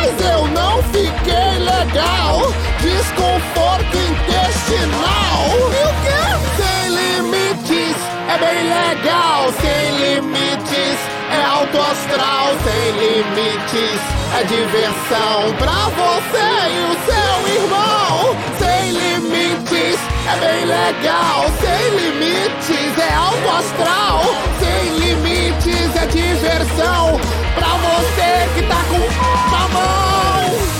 [0.00, 2.40] mas eu não fiquei legal.
[2.80, 5.40] Desconforto intestinal.
[5.68, 6.22] E o quê?
[6.56, 7.96] Sem limites,
[8.28, 10.98] é bem legal, sem limites.
[11.30, 14.00] É alto astral, sem limites.
[14.32, 18.36] É diversão pra você e o seu irmão.
[18.58, 21.44] Sem limites, é bem legal.
[21.60, 24.22] Sem limites, é alto astral.
[25.50, 27.20] Limites, é diversão
[27.54, 30.70] pra você que tá com a mão.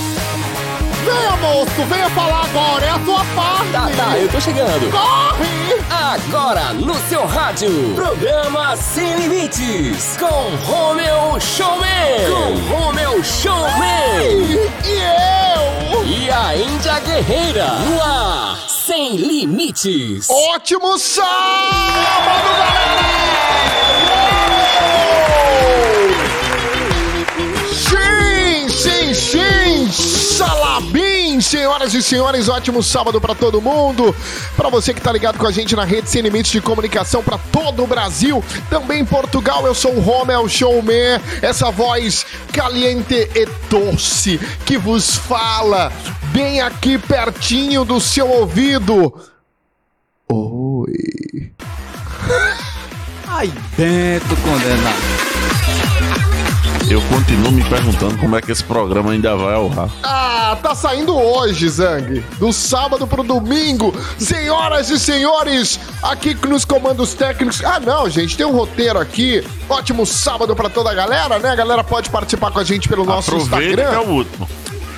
[1.04, 3.72] Venha, moço, venha falar agora, é a sua parte.
[3.72, 4.90] Tá, tá, eu tô chegando.
[4.90, 5.80] Corre!
[5.90, 11.88] Agora no seu rádio, programa Sem Limites, com Romeu Showman.
[12.28, 14.60] Com Romeu Showman.
[14.84, 14.98] E
[15.92, 16.05] eu?
[16.05, 20.28] E a Índia Guerreira, no ar, Sem Limites.
[20.30, 22.69] Ótimo sábado, galera!
[31.70, 34.14] Senhoras e senhores, ótimo sábado pra todo mundo.
[34.56, 37.38] Pra você que tá ligado com a gente na rede Sem Limites de Comunicação pra
[37.38, 43.46] todo o Brasil, também em Portugal, eu sou o Romel Showman, essa voz caliente e
[43.68, 45.92] doce que vos fala
[46.33, 49.14] bem aqui pertinho do seu ouvido.
[50.28, 51.52] Oi.
[53.28, 56.30] Aí dentro, condenado.
[56.90, 59.89] Eu continuo me perguntando como é que esse programa ainda vai ao ar.
[60.02, 62.18] Ah, tá saindo hoje, Zang.
[62.36, 63.95] Do sábado pro domingo.
[64.18, 67.62] Senhoras e senhores, aqui nos comandos técnicos.
[67.64, 69.46] Ah, não, gente, tem um roteiro aqui.
[69.68, 71.51] Ótimo sábado pra toda a galera, né?
[71.51, 74.11] A galera pode participar com a gente pelo nosso Aproveita que é Instagram.
[74.11, 74.48] o último.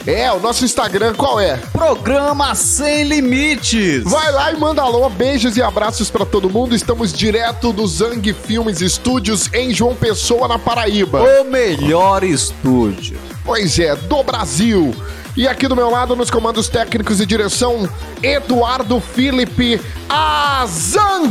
[0.06, 1.56] É, o nosso Instagram qual é?
[1.72, 4.02] Programa Sem Limites.
[4.02, 6.74] Vai lá e manda alô, beijos e abraços pra todo mundo.
[6.74, 11.22] Estamos direto do Zang Filmes Estúdios em João Pessoa, na Paraíba.
[11.22, 13.16] O melhor estúdio.
[13.44, 14.92] Pois é, do Brasil.
[15.36, 17.88] E aqui do meu lado, nos comandos técnicos e direção,
[18.20, 21.30] Eduardo Felipe Azang.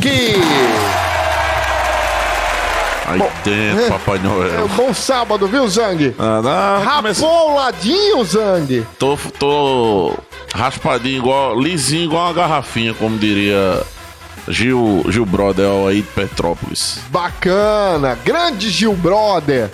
[3.12, 4.66] Aí Bom, dentro, Papai É Noel.
[4.66, 6.16] um bom sábado, viu, Zang?
[6.18, 8.86] Ah, não, Rapou o ladinho, Zang.
[8.98, 10.14] tô, tô
[10.54, 13.82] raspadinho igual, lisinho igual uma garrafinha, como diria
[14.48, 17.00] Gil, Gil Brother aí de Petrópolis.
[17.10, 18.18] Bacana.
[18.24, 19.70] Grande Gil Brother.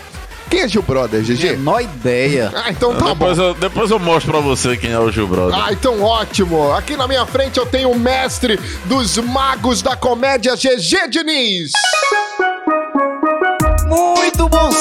[0.49, 1.57] Quem é Gil Brother, GG?
[1.57, 2.51] Menor ideia.
[2.55, 3.09] Ah, então tá bom.
[3.13, 5.59] depois, eu, depois eu mostro pra você quem é o Gil Brother.
[5.61, 6.71] Ah, então ótimo.
[6.73, 11.71] Aqui na minha frente eu tenho o mestre dos magos da comédia, GG Diniz.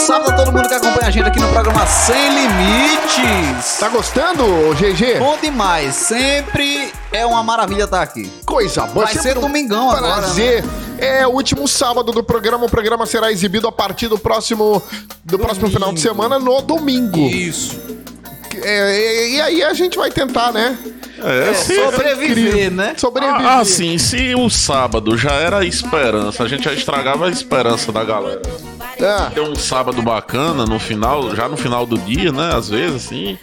[0.05, 3.77] Sábado a todo mundo que acompanha a gente aqui no programa Sem Limites.
[3.81, 5.19] Tá gostando, GG?
[5.19, 5.95] Bom demais.
[5.95, 8.31] Sempre é uma maravilha estar aqui.
[8.45, 9.07] Coisa boa.
[9.07, 10.23] Vai ser um domingão agora, né?
[10.23, 10.65] Prazer.
[10.99, 12.67] É o último sábado do programa.
[12.67, 14.83] O programa será exibido a partir do próximo
[15.25, 17.19] do próximo final de semana no domingo.
[17.19, 17.81] Isso.
[18.63, 20.77] É, e, e aí a gente vai tentar, né?
[21.23, 22.95] É, se- Sobreviver, né?
[22.97, 23.47] Sobreviver.
[23.47, 27.91] Ah, assim, se o sábado já era a esperança, a gente já estragava a esperança
[27.91, 28.43] da galera.
[29.01, 32.53] Ah, Ter um sábado bacana no final, já no final do dia, né?
[32.55, 33.39] Às vezes, assim.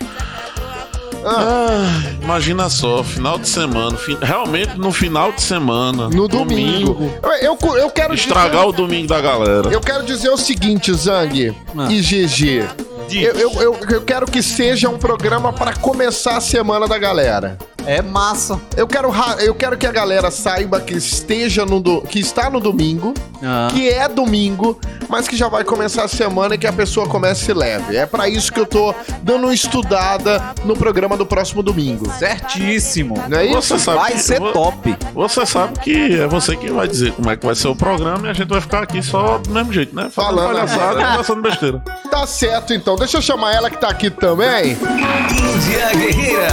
[1.25, 3.95] Ah, imagina só, final de semana.
[3.95, 6.10] fi- realmente no final de semana.
[6.10, 7.10] no domingo.
[7.42, 9.69] Eu, eu, eu quero Estragar dizer, o domingo da galera.
[9.72, 11.88] Eu quero dizer o seguinte, Zang Ah.
[11.89, 12.66] e GG.
[13.12, 17.57] Eu, eu, eu, eu quero que seja um programa para começar a semana da galera.
[17.85, 18.59] É massa.
[18.77, 22.59] Eu quero, eu quero que a galera saiba que esteja no do- que está no
[22.59, 23.13] domingo,
[23.44, 23.68] Ah.
[23.71, 27.53] que é domingo, mas que já vai começar a semana e que a pessoa comece
[27.53, 27.95] leve.
[27.97, 32.09] É pra isso que eu tô dando uma estudada no programa do próximo domingo.
[32.18, 33.21] Certíssimo.
[33.27, 33.62] Não é isso?
[33.62, 34.95] Você sabe Vai que- ser vo- top.
[35.13, 38.27] Você sabe que é você quem vai dizer como é que vai ser o programa
[38.27, 40.09] e a gente vai ficar aqui só do mesmo jeito, né?
[40.09, 41.01] Falando palhaçada agora.
[41.01, 41.83] e conversando besteira.
[42.09, 42.95] Tá certo então.
[42.95, 44.71] Deixa eu chamar ela que tá aqui também.
[44.74, 46.47] Índia Guerreira.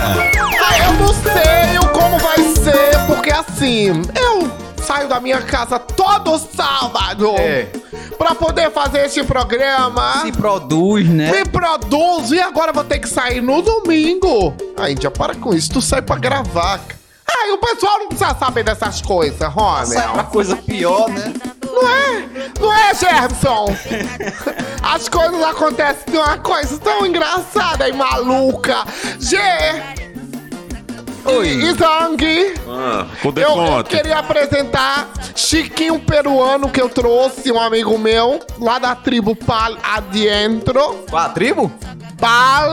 [0.62, 1.88] Ah, eu não sei o
[3.30, 4.50] assim, eu
[4.82, 7.68] saio da minha casa todo sábado É.
[8.18, 10.22] pra poder fazer este programa.
[10.22, 11.30] Se produz, né?
[11.32, 14.54] Me produzo e agora vou ter que sair no domingo.
[14.76, 16.80] Aí, já para com isso, tu sai pra gravar.
[17.42, 19.38] Ai, o pessoal não precisa saber dessas coisas,
[19.86, 21.32] Sai pra coisa pior, né?
[21.64, 22.28] Não é?
[22.58, 23.66] Não é, Gerson?
[24.82, 28.84] As coisas acontecem de uma coisa tão engraçada e maluca.
[29.20, 29.36] G.
[31.24, 31.48] Oi.
[31.48, 32.54] E Zang.
[32.68, 33.06] Ah,
[33.36, 39.34] Eu, eu queria apresentar Chiquinho Peruano que eu trouxe, um amigo meu, lá da tribo
[39.36, 41.04] Pal Adentro.
[41.08, 41.70] Qual a tribo?
[42.20, 42.72] Pal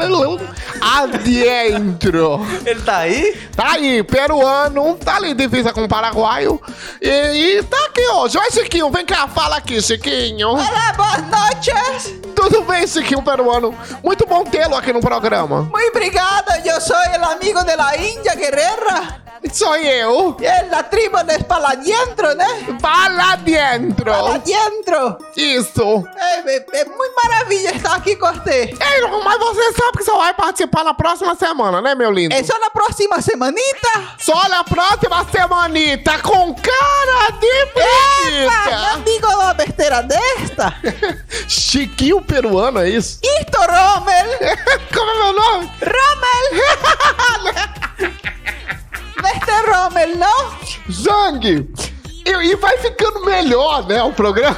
[0.82, 2.46] Adentro.
[2.66, 3.36] Ele tá aí?
[3.56, 6.62] Tá aí, peruano, tá ali divisa com o paraguaio.
[7.02, 7.10] E,
[7.58, 8.38] e tá aqui hoje.
[8.38, 10.50] Oi, Chiquinho, vem cá, fala aqui, Chiquinho.
[10.50, 12.14] Hola, boas noches.
[12.36, 13.74] Tudo bem, Chiquinho Peruano?
[14.04, 15.64] Muito bom tê-lo aqui no programa.
[15.64, 19.27] Muy obrigada, yo soy el amigo de la India Guerrera.
[19.54, 20.36] Sou eu.
[20.40, 22.80] Es la tribu de Espaladientro, ¿no?
[22.80, 24.12] Fala adentro.
[24.12, 25.18] Espaladientro.
[25.36, 26.04] Isso.
[26.18, 28.70] Es, es- es muy maravilla estar aquí con usted.
[28.70, 32.36] Ei, mas você sabe que você vai participar na próxima semana, né, meu lindo?
[32.36, 33.90] Eso la próxima semanita.
[34.20, 37.72] Só na próxima semanita, com cara de ¡Epa!
[37.74, 38.98] preguiça.
[38.98, 40.74] No digo dos besteras de esta.
[41.48, 43.20] Chiquinho peruano, é isso?
[43.24, 44.28] Isto, Rommel.
[44.94, 45.72] Como é meu nome?
[45.82, 46.64] Rommel.
[49.24, 50.92] Este Rommel, ¿no?
[50.92, 51.68] Zang!
[52.26, 54.58] E, e vai ficando melhor, né, o programa?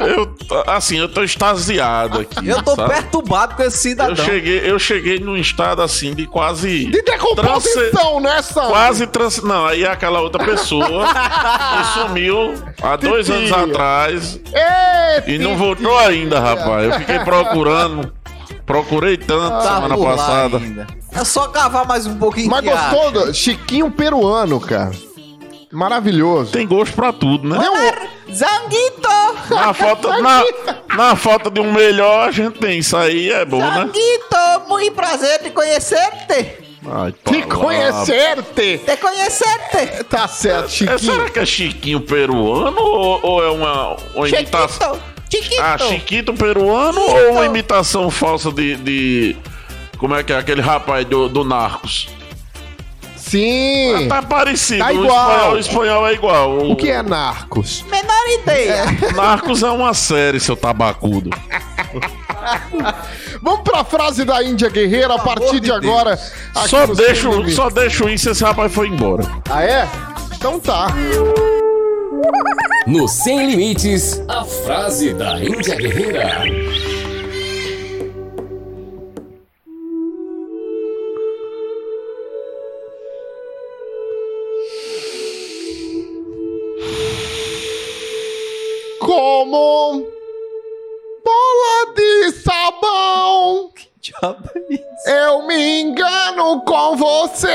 [0.00, 0.34] Eu,
[0.66, 2.48] assim, eu tô extasiado aqui.
[2.48, 2.92] Eu tô sabe?
[2.92, 4.16] perturbado com esse Eu cidadão.
[4.16, 6.86] cheguei, eu cheguei num estado assim de quase.
[6.86, 8.66] De decomposição, né, Sam?
[8.66, 9.40] Quase trans...
[9.44, 15.56] Não, aí é aquela outra pessoa que sumiu há dois anos atrás Ei, e não
[15.56, 16.84] voltou ainda, rapaz.
[16.92, 18.12] Eu fiquei procurando.
[18.66, 20.56] Procurei tanto Tá semana passada.
[20.58, 20.86] ainda.
[21.12, 22.48] É só cavar mais um pouquinho.
[22.50, 22.90] Mas acha.
[22.96, 24.92] gostou do Chiquinho peruano, cara?
[25.70, 26.52] Maravilhoso.
[26.52, 27.56] Tem gosto pra tudo, né?
[27.58, 29.08] Não, Zanguito.
[29.50, 30.44] Na falta, na,
[30.94, 32.78] na falta de um melhor, a gente tem.
[32.78, 33.86] Isso aí é bom, né?
[33.86, 36.58] Zanguito, muy prazer de conhecerte.
[36.90, 38.78] Ai, te conhecer-te.
[38.78, 40.04] De conhecerte.
[40.04, 40.98] Tá certo, É, Chiquinho.
[40.98, 44.98] será que é Chiquinho peruano ou, ou é uma, uma imitação?
[45.32, 45.44] Chiquito.
[45.54, 45.62] Chiquito.
[45.62, 49.36] Ah, Chiquito peruano ou uma imitação falsa de, de-
[49.98, 52.08] Como é que é aquele rapaz do, do Narcos?
[53.16, 54.06] Sim.
[54.10, 54.80] Tá parecido.
[54.80, 55.30] Tá o igual.
[55.30, 56.70] espanhol, o espanhol é igual.
[56.70, 57.82] O que é narcos?
[57.90, 58.84] Menor ideia.
[59.16, 61.30] Narcos é uma série, seu tabacudo.
[63.40, 66.18] Vamos pra frase da Índia Guerreira a partir de, de agora.
[66.68, 67.52] Só Limite.
[67.52, 69.24] só deixo isso esse rapaz foi embora.
[69.48, 69.88] Ah, é?
[70.34, 70.88] Então tá.
[72.86, 76.42] No Sem Limites, a frase da Índia Guerreira.
[89.00, 90.06] Como
[91.24, 93.70] bola de sabão,
[94.00, 95.08] Diabo é isso?
[95.08, 97.48] eu me engano com você.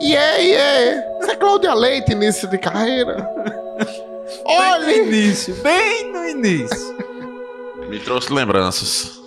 [0.00, 1.18] Yeah, yeah.
[1.20, 3.28] Isso é Cláudia Leite, início de carreira.
[4.48, 6.96] Bem no Olha, início, bem no início.
[7.88, 9.20] Me trouxe lembranças.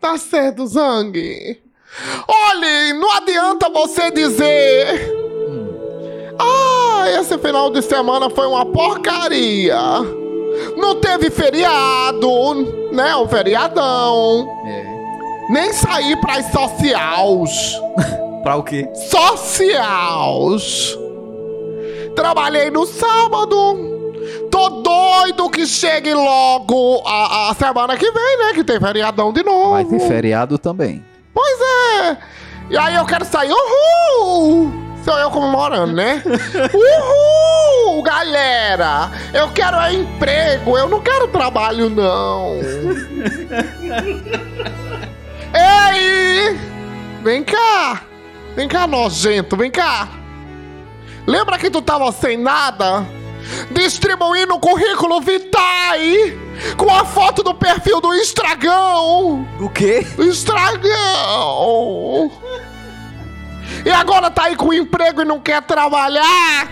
[0.00, 1.62] tá certo, Zang.
[2.28, 5.12] Olhe, não adianta você dizer.
[6.38, 9.78] Ah, esse final de semana foi uma porcaria.
[10.76, 12.28] Não teve feriado,
[12.92, 13.14] né?
[13.16, 14.48] O feriadão.
[14.66, 15.52] É.
[15.52, 17.78] Nem sair pras sociais.
[18.42, 18.88] Pra o quê?
[19.08, 20.98] Sociais.
[22.14, 23.93] Trabalhei no sábado.
[24.50, 28.52] Tô doido que chegue logo a, a semana que vem, né?
[28.54, 29.70] Que tem feriadão de novo.
[29.70, 31.04] Vai ter feriado também.
[31.32, 32.16] Pois é.
[32.70, 33.50] E aí eu quero sair.
[33.52, 34.72] Uhul!
[35.04, 36.22] Sou eu comemorando, né?
[37.84, 39.10] Uhul, galera!
[39.34, 42.54] Eu quero é emprego, eu não quero trabalho, não.
[45.54, 46.58] Ei!
[47.22, 48.00] Vem cá!
[48.56, 50.08] Vem cá, nojento, vem cá!
[51.26, 53.06] Lembra que tu tava sem nada?
[53.70, 56.38] Distribuindo o currículo Vitae
[56.76, 59.46] com a foto do perfil do Estragão!
[59.60, 60.06] O quê?
[60.18, 60.92] Estragão!
[63.84, 66.68] E agora tá aí com emprego e não quer trabalhar?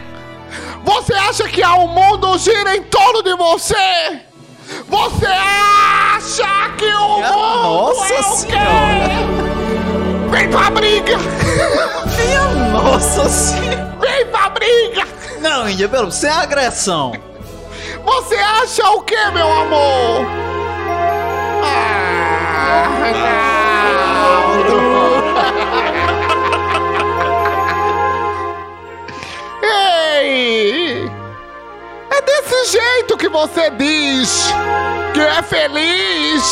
[0.84, 4.22] Você acha que o mundo gira em torno de você?
[4.88, 8.60] Você acha que o Minha mundo Nossa é o Senhora.
[8.60, 10.30] quê?
[10.30, 11.18] Vem pra briga!
[11.18, 13.96] Minha nossa senhora.
[14.00, 15.11] Vem pra briga!
[15.42, 17.12] Não, Índia, pelo sem agressão.
[18.04, 20.26] Você acha o quê, meu amor?
[21.64, 23.42] Ah, não.
[32.24, 34.52] Desse jeito que você diz
[35.12, 36.44] que é feliz,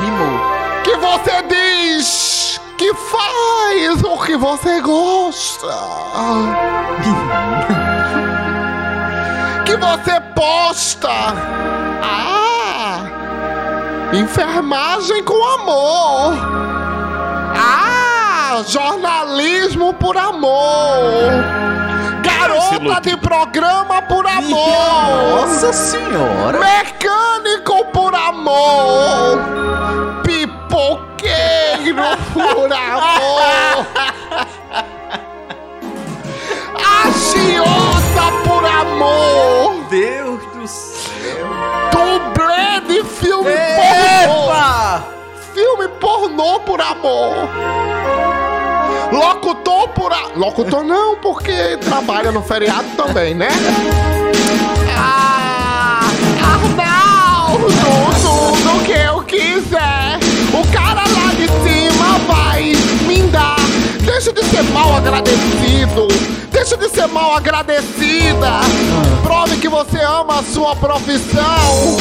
[0.00, 0.40] Rimou.
[0.82, 5.66] que você diz que faz o que você gosta.
[9.66, 11.10] que você posta.
[12.02, 13.00] Ah!
[14.12, 16.34] Enfermagem com amor.
[17.56, 18.62] Ah!
[18.66, 21.32] Jornalismo por amor.
[22.22, 25.40] Garota de programa por amor.
[25.40, 26.60] Nossa senhora.
[26.60, 29.38] Mecânico por amor.
[31.88, 33.86] Pipoqueiro por amor.
[37.04, 39.84] Agiosa por amor.
[39.88, 41.46] Deus do céu.
[41.90, 44.50] Dublê de filme pornô.
[44.50, 45.04] Epa!
[45.54, 47.48] Filme pornô por amor.
[49.10, 50.28] Locutor por a...
[50.36, 53.48] Locutor não, porque trabalha no feriado também, né?
[64.18, 66.08] Deixa de ser mal agradecido.
[66.50, 68.50] Deixa de ser mal agradecida.
[69.22, 71.96] Prove que você ama a sua profissão.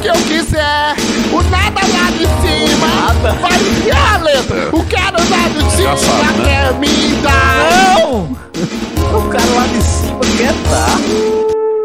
[0.00, 0.94] Que eu quiser.
[1.32, 4.76] O nada lá de cima vai me dar a letra.
[4.76, 6.44] O cara lá de cima sabe, né?
[6.44, 7.98] quer me dar.
[7.98, 8.22] Não!
[9.18, 11.00] O cara lá de cima quer dar.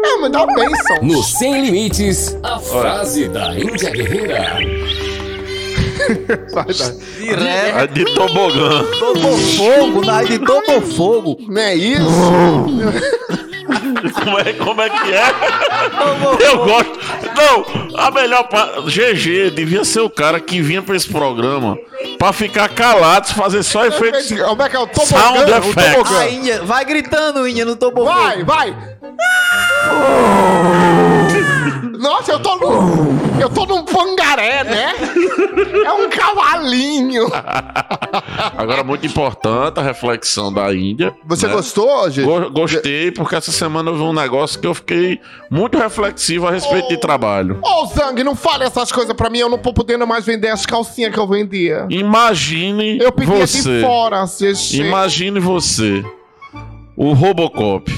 [0.04, 0.96] É, me dá uma bênção.
[1.02, 5.05] No Sem Limites, a frase da Índia Guerreira.
[7.18, 7.78] Direto.
[7.78, 8.84] É de tobogã.
[8.98, 11.36] Tomou fogo, na de tomou fogo.
[11.48, 12.06] Não é isso?
[14.14, 15.24] Como é, como é que é?
[16.48, 16.98] Eu gosto.
[17.34, 18.80] Não, a melhor parte.
[18.82, 21.76] GG devia ser o cara que vinha pra esse programa
[22.18, 24.30] pra ficar calado, fazer só efeitos.
[24.40, 25.20] Como é que é o tobogã?
[25.20, 25.94] Sound O effects.
[25.96, 26.64] tobogã.
[26.64, 28.74] Vai gritando, Índia, no tomou Vai, vai!
[31.98, 33.40] Nossa, eu tô num.
[33.40, 34.94] Eu tô num pangaré, né?
[35.84, 37.26] É um cavalinho.
[38.56, 41.14] Agora, muito importante a reflexão da Índia.
[41.26, 41.52] Você né?
[41.52, 42.24] gostou, gente?
[42.26, 46.50] Go- Gostei, porque essa semana eu vi um negócio que eu fiquei muito reflexivo a
[46.50, 47.58] respeito de trabalho.
[47.62, 49.38] Ô, Zang, não fale essas coisas pra mim.
[49.38, 51.86] Eu não tô podendo mais vender as calcinhas que eu vendia.
[51.90, 53.80] Imagine Eu pedia você.
[53.80, 54.80] fora, GG.
[54.80, 56.04] Imagine você.
[56.96, 57.92] O Robocop.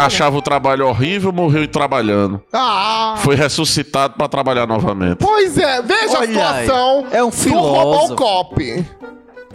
[0.00, 2.40] Achava o trabalho horrível, morreu trabalhando.
[2.52, 5.18] Ah, Foi ressuscitado pra trabalhar novamente.
[5.18, 5.82] pois é.
[5.82, 6.62] Veja Olha a aí.
[6.62, 8.14] situação É um do filósofo.
[8.14, 8.84] Robocop.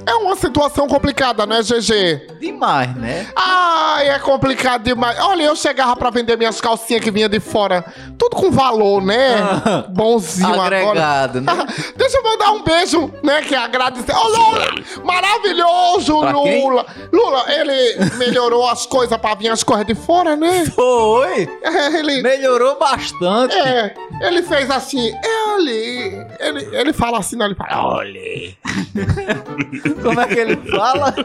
[0.06, 2.40] É uma situação complicada, né, GG?
[2.40, 3.28] Demais, né?
[3.36, 5.20] Ai, é complicado demais.
[5.20, 7.86] Olha, eu chegava pra vender minhas calcinhas que vinha de fora.
[8.18, 9.36] Tudo com valor, né?
[9.40, 11.66] Ah, Bonzinho agregado, agora.
[11.66, 11.74] né?
[11.96, 13.42] Deixa eu mandar um beijo, né?
[13.42, 14.14] Que agradecer.
[14.16, 14.68] Ô, Lula!
[15.04, 16.64] Maravilhoso, Pra quem?
[16.64, 16.86] Lula!
[17.12, 20.66] Lula, ele melhorou as coisas pra vir as coisas de fora, né?
[20.66, 21.48] Foi!
[21.64, 22.22] É, ele.
[22.22, 23.56] Melhorou bastante.
[23.56, 28.20] É, ele fez assim, ele, ele, ele fala assim, não, ele fala, olha,
[30.02, 31.16] Como é que ele fala?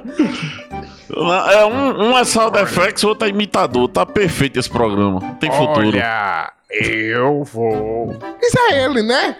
[1.53, 3.89] É, um, um é sound effects, o outro é imitador.
[3.89, 5.21] Tá perfeito esse programa.
[5.41, 5.89] Tem futuro.
[5.89, 8.17] olha, eu vou.
[8.43, 9.37] Isso é ele, né?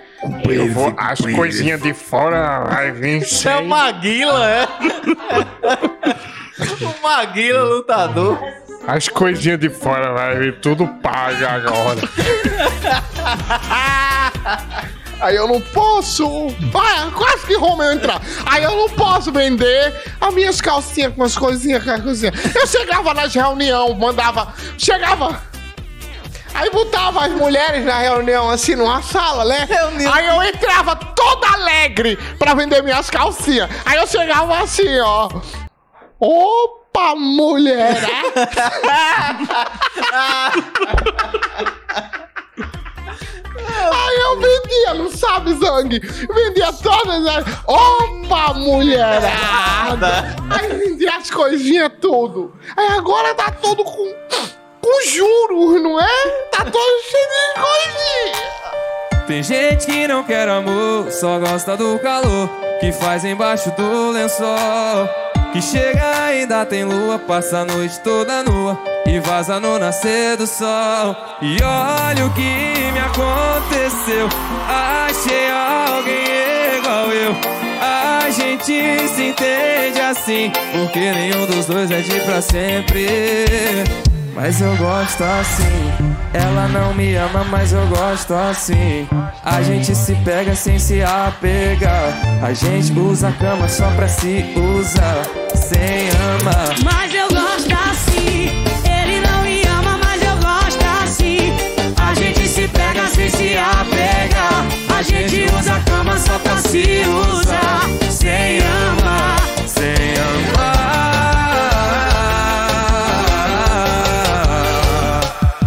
[0.49, 3.67] Eu vou, as coisinhas de fora vai vir Isso é o.
[3.67, 4.65] Maguila, é?
[6.85, 8.39] o Maguila lutador.
[8.87, 12.01] As coisinhas de fora vai vir tudo paga agora.
[15.21, 16.49] Aí eu não posso.
[16.71, 18.21] Vai, quase que Romeu entrar.
[18.47, 22.35] Aí eu não posso vender as minhas calcinhas com as coisinhas, com as coisinhas.
[22.55, 24.53] Eu chegava nas reuniões, mandava.
[24.79, 25.41] Chegava.
[26.55, 29.67] Aí botava as mulheres na reunião, assim, numa sala, né?
[29.69, 30.13] Reunião.
[30.13, 33.69] Aí eu entrava toda alegre pra vender minhas calcinhas.
[33.85, 35.29] Aí eu chegava assim, ó.
[36.21, 38.01] Opa, mulher!
[43.93, 45.99] Aí eu vendia, não sabe, Zang?
[45.99, 47.45] Vendia todas as.
[47.67, 50.37] Opa, mulherada!
[50.51, 52.53] Aí vendia as coisinhas tudo.
[52.77, 54.15] Aí agora tá todo com.
[54.83, 56.27] com juros, não é?
[56.51, 58.55] Tá todo cheio de coisinha.
[59.27, 62.49] Tem gente que não quer amor, só gosta do calor
[62.81, 65.09] que faz embaixo do lençol.
[65.55, 70.49] Que chega ainda tem lua, passa a noite toda nua e vaza no nascer do
[70.49, 71.15] sol.
[71.41, 74.29] E olha o que me aconteceu,
[74.69, 77.37] achei alguém igual eu.
[77.81, 83.07] A gente se entende assim, porque nenhum dos dois é de pra sempre.
[84.35, 86.15] Mas eu gosto assim.
[86.33, 89.07] Ela não me ama, mas eu gosto assim.
[89.45, 92.13] A gente se pega sem se apegar.
[92.43, 96.75] A gente usa a cama só pra se usar sem ama.
[96.85, 98.51] Mas eu gosto assim.
[98.85, 101.57] Ele não me ama, mas eu gosto assim.
[101.97, 104.67] A gente se pega sem se apegar.
[104.97, 107.81] A gente usa a cama só pra se usar.
[108.11, 110.81] Sem amar, sem amar.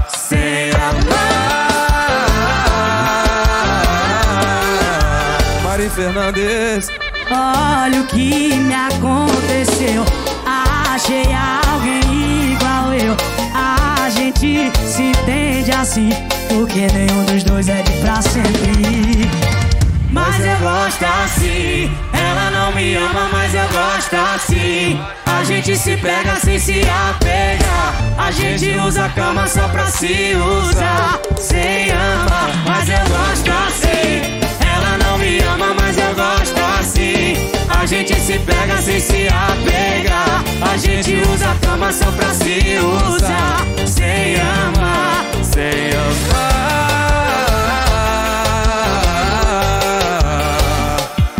[0.10, 1.24] Sem amar.
[5.64, 6.88] Mari Fernandes.
[7.30, 10.06] Olha o que me aconteceu.
[10.46, 11.26] Achei
[11.70, 13.16] alguém igual eu.
[13.54, 16.10] A gente se entende assim,
[16.50, 19.30] porque nenhum dos dois é de pra sempre.
[20.10, 21.92] Mas eu gosto assim.
[22.14, 25.00] Ela não me ama, mas eu gosto assim.
[25.26, 27.94] A gente se pega sem se apegar.
[28.18, 31.20] A gente usa a cama só pra se usar.
[31.38, 33.67] Sem amar, mas eu gosto assim.
[37.88, 40.44] Gente se pega sem se apegar.
[40.62, 43.66] A gente usa a cama só pra se usar.
[43.88, 46.58] Sem amar, Sem amar.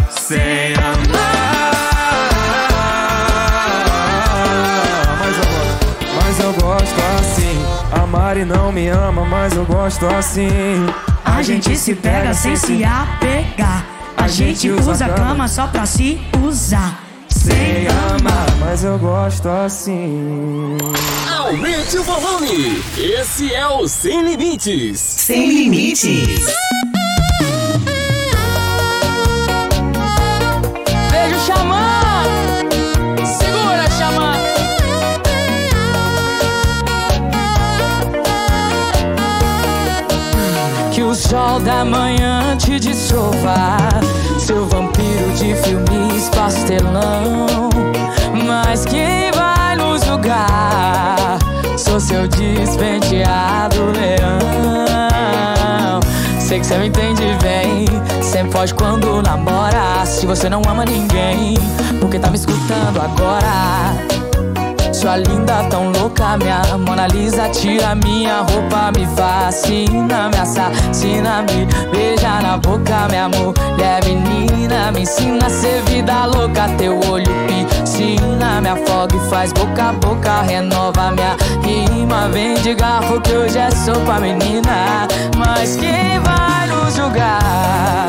[0.10, 1.28] Sem amar.
[5.20, 7.66] Mas eu gosto, eu gosto assim.
[7.92, 10.48] A Mari não me ama, mas eu gosto assim.
[11.26, 13.87] A gente se pega sem se apegar.
[14.28, 17.02] A gente usa a cama só pra se usar.
[17.30, 18.58] Sem amar.
[18.60, 20.76] Mas eu gosto assim.
[21.34, 22.84] Aumente o volume.
[22.98, 25.00] Esse é o Sem Limites.
[25.00, 26.46] Sem limites.
[31.10, 31.87] Beijo, Xamã!
[44.38, 47.48] Seu vampiro de filmes pastelão.
[48.46, 51.40] Mas quem vai nos julgar?
[51.78, 54.40] Sou seu despenteado leão.
[56.40, 57.86] Sei que você me entende bem.
[58.22, 60.06] Sempre foge quando namora.
[60.06, 61.56] Se você não ama ninguém
[62.00, 64.17] Porque tá me escutando agora
[64.98, 71.68] sua linda tão louca, minha Mona Lisa Tira minha roupa, me fascina Me assassina, me
[71.92, 73.08] beija na boca.
[73.08, 76.68] Minha mulher menina Me ensina a ser vida louca.
[76.80, 80.42] Teu olho piscina Me afoga e faz boca a boca.
[80.42, 85.08] Renova minha rima Vem de garfo que hoje é sopa, menina.
[85.38, 88.08] Mas quem vai nos julgar?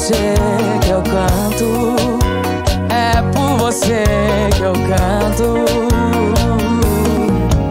[0.00, 0.34] Você
[0.82, 1.94] que eu canto.
[2.88, 4.02] É por você
[4.56, 5.58] que eu canto.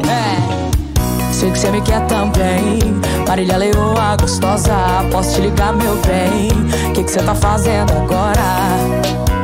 [0.07, 1.33] É.
[1.33, 2.79] Sei que você me quer também
[3.27, 4.75] Marília Leoa gostosa
[5.11, 6.49] Posso te ligar, meu bem.
[6.93, 9.38] Que que você tá fazendo agora?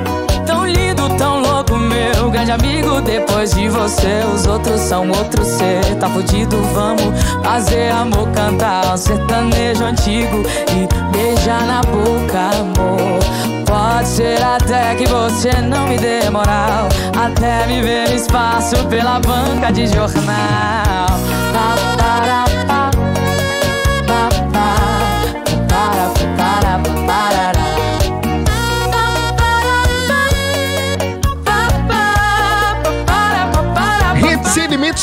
[2.46, 8.28] Grande amigo Depois de você, os outros são outros Cê tá fudido, vamos fazer amor
[8.32, 13.20] Cantar um sertanejo antigo E beijar na boca, amor.
[13.66, 19.20] Pode ser até que você não me dê moral Até me ver no espaço pela
[19.20, 21.45] banca de jornal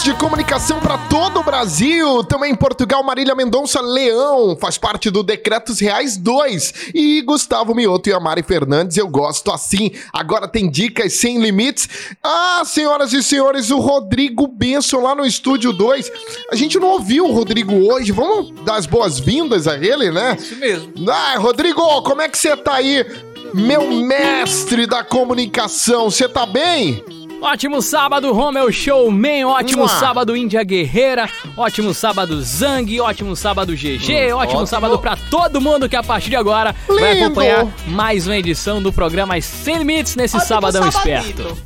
[0.00, 2.24] De comunicação para todo o Brasil.
[2.24, 6.90] Também em Portugal, Marília Mendonça Leão faz parte do Decretos Reais 2.
[6.92, 9.92] E Gustavo Mioto e a Mari Fernandes, eu gosto assim.
[10.12, 11.88] Agora tem dicas sem limites.
[12.20, 16.10] Ah, senhoras e senhores, o Rodrigo Benson lá no Estúdio 2.
[16.50, 18.10] A gente não ouviu o Rodrigo hoje.
[18.10, 20.36] Vamos dar as boas-vindas a ele, né?
[20.36, 20.92] Isso mesmo.
[21.08, 23.06] Ah, Rodrigo, como é que você tá aí?
[23.54, 27.04] Meu mestre da comunicação, você tá bem?
[27.42, 29.44] Ótimo sábado, Romeu Showman.
[29.46, 29.88] Ótimo Mua.
[29.88, 31.28] sábado, Índia Guerreira.
[31.56, 33.00] Ótimo sábado, Zang.
[33.00, 34.32] Ótimo sábado, GG.
[34.32, 34.66] ótimo, ótimo.
[34.66, 37.24] sábado pra todo mundo que a partir de agora vai Lindo.
[37.26, 41.58] acompanhar mais uma edição do programa Sem Limites nesse sabadão esperto.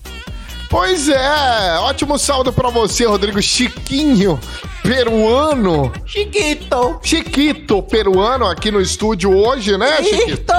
[0.71, 4.41] Pois é, ótimo saldo pra você, Rodrigo Chiquinho,
[4.83, 5.93] peruano.
[6.07, 6.99] Chiquito.
[7.03, 10.21] Chiquito, peruano, aqui no estúdio hoje, né, Chiquito?
[10.31, 10.53] Chiquito.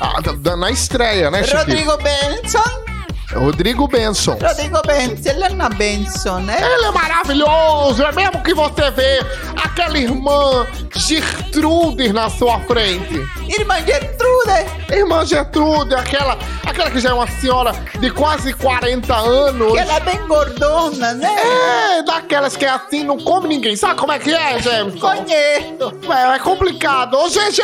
[0.00, 1.58] Ah, da- da- na estreia, né, Chiquito?
[1.58, 2.89] Rodrigo Benson.
[3.34, 4.36] Rodrigo Benson.
[4.40, 6.56] Rodrigo Benson, Helena Benson, né?
[6.60, 9.24] Ele é maravilhoso, é mesmo que você vê
[9.56, 13.24] aquela irmã Gertrude na sua frente.
[13.48, 14.66] Irmã Gertrude.
[14.90, 19.72] Irmã Gertrude, aquela, aquela que já é uma senhora de quase 40 anos.
[19.72, 21.28] Que ela é bem gordona, né?
[21.28, 23.76] É, daquelas que é assim, não come ninguém.
[23.76, 24.98] Sabe como é que é, Jameson?
[24.98, 26.12] Conheço.
[26.12, 27.14] É, é complicado.
[27.14, 27.62] Ô, GG!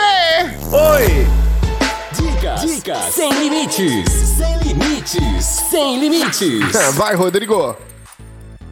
[0.72, 1.46] Oi!
[2.12, 6.94] Dicas, dicas sem limites, sem limites, sem limites.
[6.94, 7.74] Vai, Rodrigo.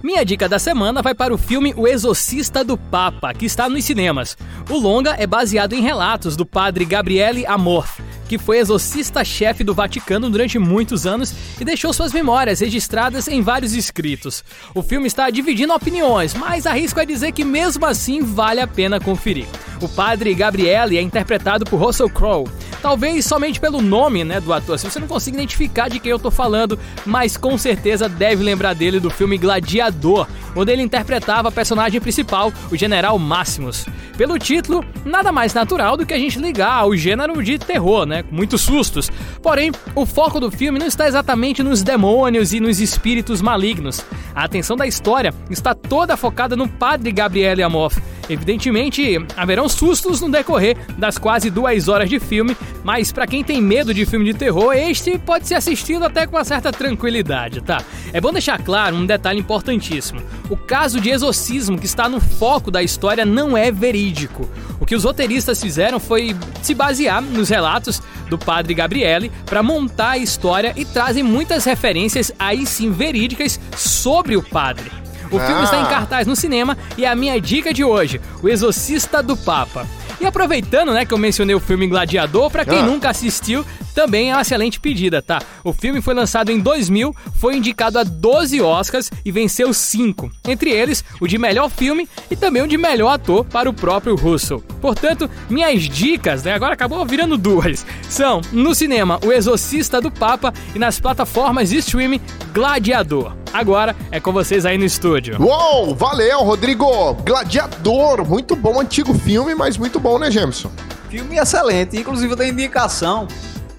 [0.02, 3.84] Minha dica da semana vai para o filme O Exorcista do Papa, que está nos
[3.86, 4.36] cinemas.
[4.68, 8.00] O longa é baseado em relatos do padre Gabriele Amorth,
[8.34, 13.74] que foi exorcista-chefe do Vaticano durante muitos anos e deixou suas memórias registradas em vários
[13.74, 14.42] escritos.
[14.74, 18.98] O filme está dividindo opiniões, mas arrisco a dizer que mesmo assim vale a pena
[18.98, 19.46] conferir.
[19.80, 22.50] O padre Gabriele é interpretado por Russell Crowe.
[22.82, 26.18] Talvez somente pelo nome né, do ator, se você não consegue identificar de quem eu
[26.18, 31.52] tô falando, mas com certeza deve lembrar dele do filme Gladiador, onde ele interpretava a
[31.52, 33.86] personagem principal, o General Máximos.
[34.16, 38.23] Pelo título, nada mais natural do que a gente ligar ao gênero de terror, né?
[38.30, 39.10] Muitos sustos.
[39.42, 44.04] Porém, o foco do filme não está exatamente nos demônios e nos espíritos malignos.
[44.34, 48.02] A atenção da história está toda focada no padre Gabriele Amorth.
[48.28, 53.60] Evidentemente, haverão sustos no decorrer das quase duas horas de filme, mas para quem tem
[53.60, 57.82] medo de filme de terror, este pode ser assistido até com uma certa tranquilidade, tá?
[58.12, 60.20] É bom deixar claro um detalhe importantíssimo.
[60.48, 64.48] O caso de exorcismo que está no foco da história não é verídico.
[64.80, 70.10] O que os roteiristas fizeram foi se basear nos relatos do padre Gabriele para montar
[70.10, 75.03] a história e trazem muitas referências aí sim verídicas sobre o padre.
[75.36, 75.64] O filme Ah.
[75.64, 79.36] está em cartaz no cinema e é a minha dica de hoje, O Exorcista do
[79.36, 79.86] Papa.
[80.20, 82.82] E aproveitando, né, que eu mencionei o filme Gladiador, pra quem Ah.
[82.82, 85.40] nunca assistiu, também é uma excelente pedida, tá?
[85.62, 90.30] O filme foi lançado em 2000, foi indicado a 12 Oscars e venceu 5.
[90.48, 94.16] Entre eles, o de melhor filme e também o de melhor ator para o próprio
[94.16, 94.60] Russell.
[94.80, 100.52] Portanto, minhas dicas, né, agora acabou virando duas, são no cinema O Exorcista do Papa
[100.74, 102.20] e nas plataformas de streaming
[102.52, 103.34] Gladiador.
[103.52, 105.40] Agora é com vocês aí no estúdio.
[105.40, 107.14] Uou, valeu, Rodrigo.
[107.24, 110.72] Gladiador, muito bom, antigo filme, mas muito bom, né, Jameson?
[111.08, 113.28] Filme excelente, inclusive dei indicação.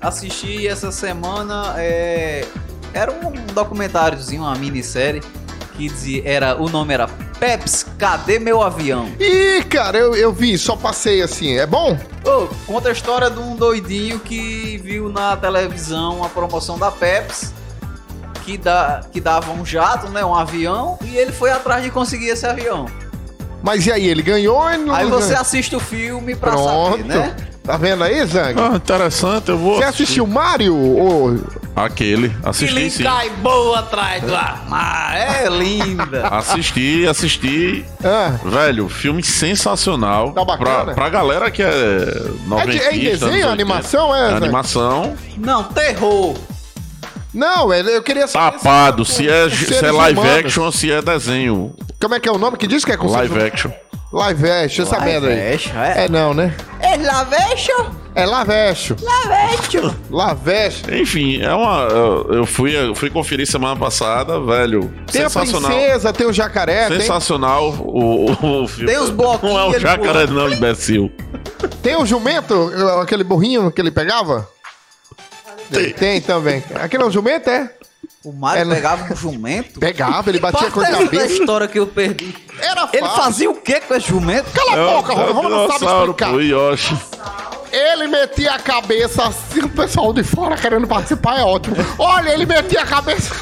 [0.08, 1.74] Assisti essa semana.
[1.78, 2.46] é,
[2.94, 5.22] Era um documentáriozinho, uma minissérie.
[5.76, 7.06] Que dizia, era, o nome era
[7.38, 9.10] Peps, cadê meu avião?
[9.20, 11.58] Ih, cara, eu, eu vi, só passei assim.
[11.58, 11.98] É bom?
[12.24, 17.54] Ô, conta a história de um doidinho que viu na televisão a promoção da Pepsi,
[18.46, 20.24] que, dá, que dava um jato, né?
[20.24, 22.86] Um avião, e ele foi atrás de conseguir esse avião.
[23.62, 25.42] Mas e aí, ele ganhou e não Aí você ganhou?
[25.42, 26.92] assiste o filme pra Pronto.
[26.92, 27.36] saber, né?
[27.66, 28.54] Tá vendo aí, Zang?
[28.60, 29.78] Ah, interessante, eu vou.
[29.78, 30.76] Você assistiu Mario?
[30.76, 31.40] Ou...
[31.76, 32.30] Aquele.
[32.30, 33.04] Que Assisti lhe sim.
[33.04, 35.18] cai boa atrás do armário.
[35.22, 36.28] É linda.
[36.32, 37.86] Assisti, assisti.
[38.02, 40.32] Ah, Velho, filme sensacional.
[40.32, 40.86] Tá bacana?
[40.86, 43.52] Pra, pra galera que é é, de, é em desenho, anos 80.
[43.52, 44.20] animação, é?
[44.30, 44.36] Zang?
[44.38, 45.16] Animação.
[45.38, 46.36] Não, terror.
[47.34, 48.58] Não, eu queria saber...
[48.58, 49.04] Tapado.
[49.04, 50.40] se- Se é, se é live humanos.
[50.46, 51.76] action ou se é desenho.
[52.00, 53.72] Como é que é o nome que diz que é com Live action.
[54.16, 55.38] Live action, essa merda aí.
[55.38, 56.06] é.
[56.06, 56.56] É não, né?
[56.80, 57.72] É lavecho?
[58.16, 58.96] É lavecho.
[59.02, 59.96] Lavecho.
[60.10, 60.96] Lavecho.
[60.96, 61.82] Enfim, é uma.
[61.82, 64.90] Eu eu fui, eu fui conferir semana passada, velho.
[65.12, 65.70] Tem sensacional.
[65.70, 68.90] a princesa, tem o jacaré, tem, Sensacional o, o, o filme.
[68.90, 71.12] Tem os bloquinhos Não é o jacaré, não, imbecil.
[71.84, 74.48] tem o jumento, aquele burrinho que ele pegava?
[75.70, 75.92] Tem.
[75.92, 76.64] Tem também.
[76.76, 77.70] Aquele é o jumento, é?
[78.26, 79.80] O Mario É, não- pegava um jumento.
[79.80, 81.26] Pegava, ele batia com a cabeça.
[81.28, 82.36] história que eu perdi.
[82.60, 83.24] Era Ele fácil.
[83.24, 84.50] fazia o que com esse jumento?
[84.52, 86.32] Cala a boca, é o Roma não sabe explicar.
[86.32, 86.98] pô, Yoshi.
[87.72, 91.76] Ele metia a cabeça assim, o pessoal de fora querendo participar é ótimo.
[92.00, 93.36] Olha, ele metia a cabeça.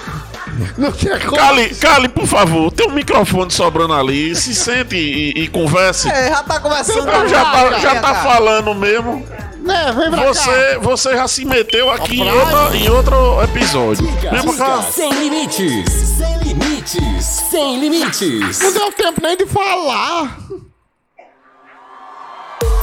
[0.78, 1.38] Não tinha como.
[1.38, 4.36] Cali, Cali, por favor, tem um microfone sobrando ali.
[4.36, 6.10] Se sente e, e converse.
[6.10, 7.08] É, já tá conversando.
[7.10, 9.26] Eu já, tá, já cá, tá falando mesmo.
[9.64, 10.28] Né, vem pra cá.
[10.34, 14.06] Você, você já se meteu aqui em, outra, em outro episódio.
[14.06, 14.82] Vem pra cá.
[14.84, 18.60] Sem limites, sem limites, sem limites.
[18.60, 20.38] Não deu tempo nem de falar.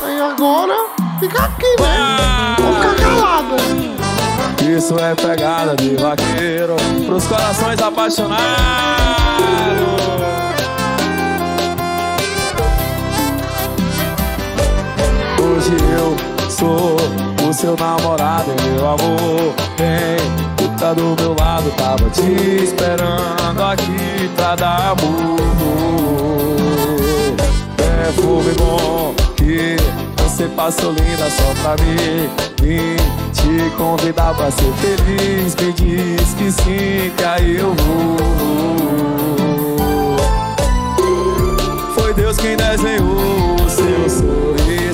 [0.03, 0.75] Aí agora,
[1.21, 2.57] fica aqui, né?
[2.59, 3.57] Vou ficar calado.
[4.77, 8.41] Isso é pegada de vaqueiro pros corações apaixonados.
[15.39, 16.30] Hoje eu
[16.61, 16.97] sou
[17.49, 19.55] o seu namorado, meu amor.
[19.79, 20.19] Vem,
[20.59, 25.41] fica do meu lado, tava te esperando aqui pra dar amor.
[27.77, 29.77] Perfume bom que
[30.19, 32.29] você passou linda só pra mim.
[32.61, 32.97] Vim
[33.33, 35.57] te convidar pra ser feliz.
[35.57, 38.17] Me diz que sim, que aí eu vou.
[41.95, 44.40] Foi Deus quem desenhou o seu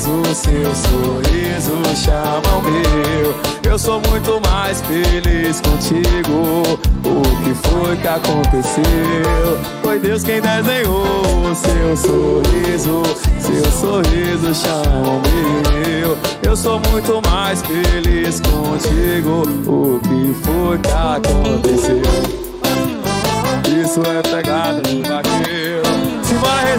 [0.00, 3.34] sorriso, seu sorriso chama o meu.
[3.70, 6.62] Eu sou muito mais feliz contigo.
[7.04, 9.58] O que foi que aconteceu?
[9.82, 13.02] Foi Deus quem desenhou o seu sorriso,
[13.40, 16.18] seu sorriso chama o meu.
[16.42, 19.42] Eu sou muito mais feliz contigo.
[19.66, 22.02] O que foi que aconteceu?
[23.82, 25.82] Isso é pegada do vaqueiro.
[26.22, 26.75] Simbora Recife!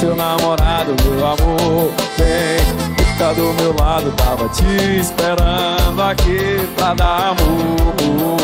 [0.00, 1.92] Seu namorado, meu amor.
[2.16, 2.58] Vem,
[2.96, 4.64] fica do meu lado, tava te
[4.98, 8.40] esperando aqui pra dar amor.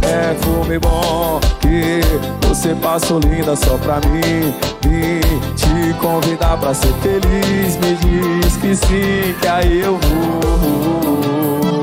[0.00, 2.00] Perfume bom que
[2.48, 4.54] você passou linda só pra mim.
[4.80, 5.20] Vim
[5.54, 7.76] te convidar pra ser feliz.
[7.76, 7.94] Me
[8.40, 11.73] diz que sim, que aí eu vou.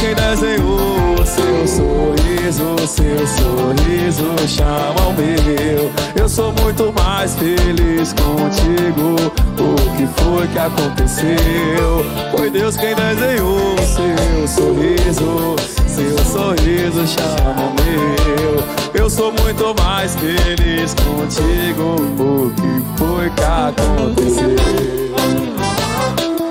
[0.00, 5.90] Quem desenhou o seu sorriso, o seu sorriso chama o meu.
[6.14, 9.16] Eu sou muito mais feliz contigo.
[9.58, 12.04] O que foi que aconteceu?
[12.30, 15.56] Foi Deus quem desenhou o seu sorriso,
[15.88, 18.64] seu sorriso chama o meu.
[18.94, 21.96] Eu sou muito mais feliz contigo.
[22.22, 24.56] O que foi que aconteceu?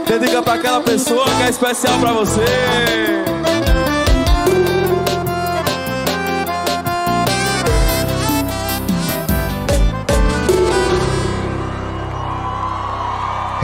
[0.06, 3.37] Dedica pra aquela pessoa que é especial pra você.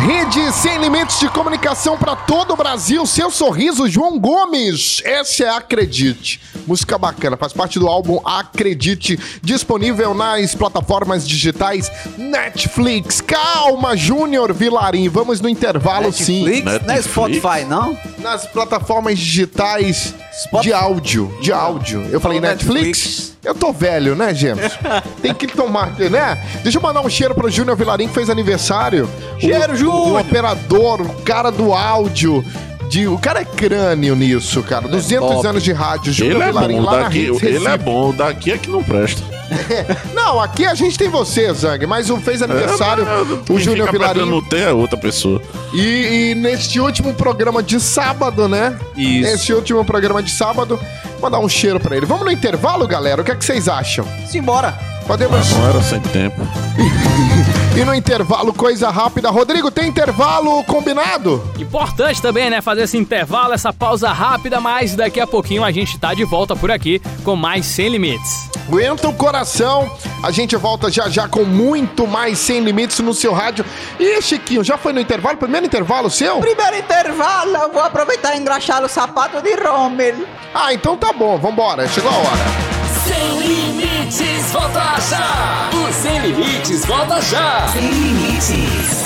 [0.03, 3.05] Rede Sem Limites de Comunicação para todo o Brasil.
[3.05, 5.01] Seu sorriso, João Gomes.
[5.05, 6.41] Essa é Acredite.
[6.67, 13.21] Música bacana, faz parte do álbum Acredite, disponível nas plataformas digitais Netflix.
[13.21, 16.43] Calma, Júnior Vilarim, vamos no intervalo sim.
[16.43, 16.85] Netflix?
[16.85, 17.97] Não é Spotify, não?
[18.19, 20.13] Nas plataformas digitais
[20.61, 22.01] de áudio, de áudio.
[22.11, 23.32] Eu falei Netflix?
[23.43, 24.73] Eu tô velho, né, Gêmeos?
[25.21, 26.41] Tem que tomar, né?
[26.63, 29.09] Deixa eu mandar um cheiro pro Júnior Vilarim que fez aniversário.
[29.37, 30.07] Cheiro, Júnior!
[30.07, 32.43] O operador, o cara do áudio.
[32.89, 34.87] De, o cara é crânio nisso, cara.
[34.87, 35.47] 200 top.
[35.47, 38.13] anos de rádio, Júnior Ele é Vilarim, bom, lá na daqui, Rede ele é bom,
[38.13, 39.21] daqui é que não presta.
[40.13, 43.05] Não, aqui a gente tem você, Zang, mas o fez aniversário,
[43.49, 44.29] o Júnior Vilarim.
[44.29, 45.41] Não tem é outra pessoa.
[45.73, 48.77] E, e neste último programa de sábado, né?
[48.95, 49.29] Isso.
[49.29, 50.79] Neste último programa de sábado,
[51.23, 52.05] mandar um cheiro pra ele.
[52.05, 53.21] Vamos no intervalo, galera?
[53.21, 54.05] O que é que vocês acham?
[54.27, 54.77] Simbora.
[55.07, 55.49] Podemos.
[55.51, 56.41] Não era sem tempo.
[57.75, 59.31] E no intervalo, coisa rápida.
[59.31, 61.43] Rodrigo, tem intervalo combinado?
[61.57, 62.61] Importante também, né?
[62.61, 66.55] Fazer esse intervalo, essa pausa rápida, mas daqui a pouquinho a gente tá de volta
[66.55, 68.47] por aqui com mais Sem Limites.
[68.67, 69.91] Aguenta o coração.
[70.21, 73.65] A gente volta já já com muito mais Sem Limites no seu rádio.
[73.99, 75.37] E Chiquinho, já foi no intervalo?
[75.37, 76.39] Primeiro intervalo seu?
[76.41, 80.27] Primeiro intervalo, eu vou aproveitar e engraxar o sapato de Rommel.
[80.53, 81.87] Ah, então tá bom, vambora.
[81.87, 82.72] Chegou a hora.
[83.05, 85.69] Sem limites, volta já!
[85.73, 87.67] O Sem Limites, volta já!
[87.69, 89.03] Sem limites.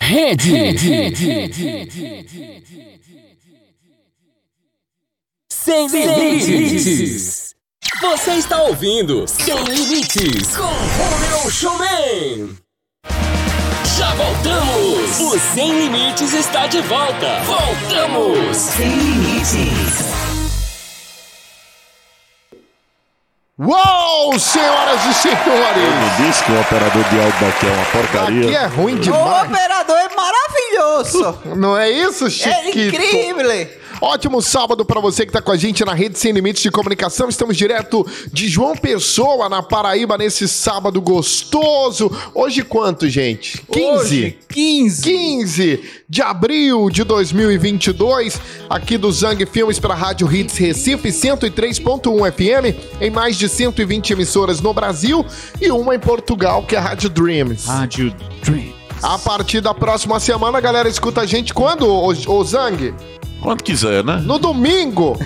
[0.00, 0.50] Rede.
[5.48, 7.54] Sem limites.
[8.00, 12.56] Você está ouvindo Sem Limites com Romeu Showman.
[13.98, 15.20] Já voltamos!
[15.20, 17.40] O Sem Limites está de volta!
[17.44, 18.56] Voltamos!
[18.56, 20.19] Sem Limites.
[23.62, 25.44] Uou, senhoras e senhores!
[25.44, 28.46] Não disse que o operador de áudio daqui é uma porcaria.
[28.46, 29.42] Aqui é ruim O demais.
[29.50, 31.38] operador é maravilhoso.
[31.56, 32.78] Não é isso, É Chiquito?
[32.96, 33.68] incrível.
[34.00, 37.28] Ótimo sábado pra você que tá com a gente na Rede Sem Limites de Comunicação.
[37.28, 42.10] Estamos direto de João Pessoa, na Paraíba, nesse sábado gostoso.
[42.34, 43.62] Hoje quanto, gente?
[43.70, 43.86] 15?
[43.86, 45.02] Hoje, 15.
[45.02, 52.32] 15 de abril de 2022, aqui do Zang Filmes para a Rádio Hits Recife 103.1
[52.32, 55.24] FM, em mais de 120 emissoras no Brasil
[55.60, 57.66] e uma em Portugal, que é a Rádio Dreams.
[57.66, 58.72] Rádio Dream.
[59.02, 62.94] A partir da próxima semana, a galera escuta a gente quando, ô, ô Zang?
[63.40, 64.16] Quando quiser, né?
[64.24, 65.18] No domingo!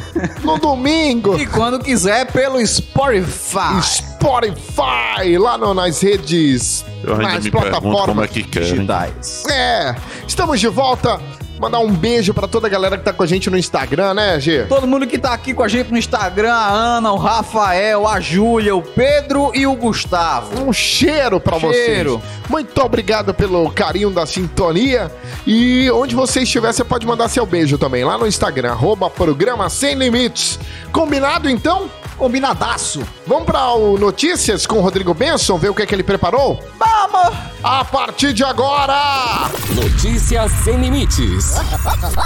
[0.42, 1.36] No domingo!
[1.38, 3.82] E quando quiser, pelo Spotify.
[3.82, 8.72] Spotify, lá no- nas redes, Eu ainda nas me plataformas como é que querem.
[8.74, 9.44] digitais.
[9.50, 9.94] É,
[10.26, 11.20] estamos de volta.
[11.64, 14.38] Mandar um beijo pra toda a galera que tá com a gente no Instagram, né,
[14.38, 14.64] G?
[14.64, 18.20] Todo mundo que tá aqui com a gente no Instagram, a Ana, o Rafael, a
[18.20, 20.62] Júlia, o Pedro e o Gustavo.
[20.62, 22.18] Um cheiro pra Cheiro.
[22.18, 22.50] vocês.
[22.50, 25.10] Muito obrigado pelo carinho da sintonia.
[25.46, 29.70] E onde você estiver, você pode mandar seu beijo também, lá no Instagram, arroba programa
[29.70, 30.58] Sem Limites.
[30.92, 31.88] Combinado, então?
[32.16, 33.06] Combinadaço.
[33.26, 36.62] Vamos para o Notícias com o Rodrigo Benson, ver o que, é que ele preparou?
[36.78, 37.36] Vamos!
[37.62, 39.50] A partir de agora!
[39.74, 41.54] Notícias sem limites.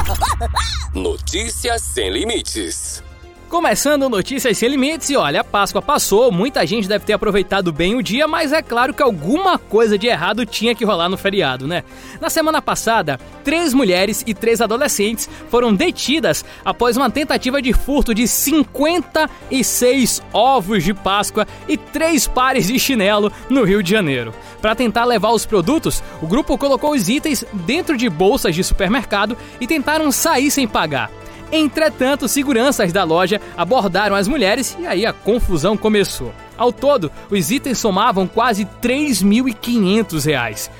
[0.95, 3.03] Notícias sem limites.
[3.49, 7.95] Começando Notícias Sem Limites, e olha, a Páscoa passou, muita gente deve ter aproveitado bem
[7.95, 11.67] o dia, mas é claro que alguma coisa de errado tinha que rolar no feriado,
[11.67, 11.83] né?
[12.21, 18.15] Na semana passada, três mulheres e três adolescentes foram detidas após uma tentativa de furto
[18.15, 24.35] de 56 ovos de Páscoa e três pares de chinelo no Rio de Janeiro.
[24.61, 29.39] Para tentar levar os produtos, o grupo colocou os itens dentro de bolsas de supermercado
[29.59, 31.11] e tentaram sair sem pagar.
[31.51, 36.33] Entretanto, seguranças da loja abordaram as mulheres e aí a confusão começou.
[36.57, 40.71] Ao todo, os itens somavam quase 3.500 reais.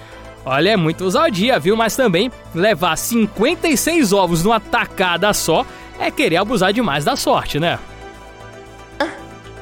[0.45, 1.77] Olha, é muito ousadia, viu?
[1.77, 5.65] Mas também levar 56 ovos numa tacada só
[5.99, 7.79] é querer abusar demais da sorte, né?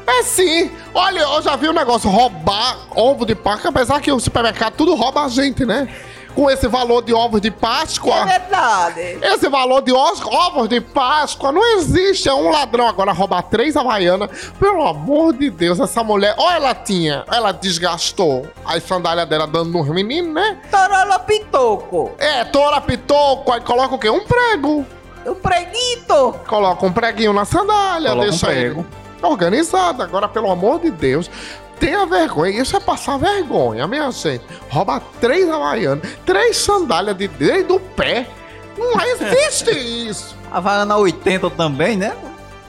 [0.07, 0.71] É sim.
[0.95, 4.75] Olha, eu já vi o um negócio roubar ovo de Páscoa, apesar que o supermercado
[4.75, 5.88] tudo rouba a gente, né?
[6.37, 8.14] Com esse valor de ovos de Páscoa.
[8.14, 9.18] É verdade.
[9.22, 12.29] Esse valor de os- ovos de Páscoa não existe.
[12.29, 14.31] É um ladrão agora roubar três Havaianas.
[14.61, 16.35] Pelo amor de Deus, essa mulher.
[16.38, 17.25] Olha, ela tinha.
[17.33, 20.59] Ela desgastou as sandálias dela dando nos meninos, né?
[20.70, 22.12] Torola pitoco.
[22.18, 23.51] É, tora pitoco.
[23.53, 24.11] Aí coloca o quê?
[24.11, 24.85] Um prego.
[25.27, 26.35] Um preguito.
[26.46, 28.81] Coloca um preguinho na sandália, Coloca um deixa prego.
[28.81, 30.03] ele organizado.
[30.03, 31.31] Agora, pelo amor de Deus,
[31.79, 32.61] tenha vergonha.
[32.61, 34.45] Isso é passar vergonha, minha gente.
[34.69, 38.29] Rouba três havaianas, três sandálias de desde o pé.
[38.77, 40.37] Não existe isso.
[40.51, 42.15] Havaiana 80 também, né?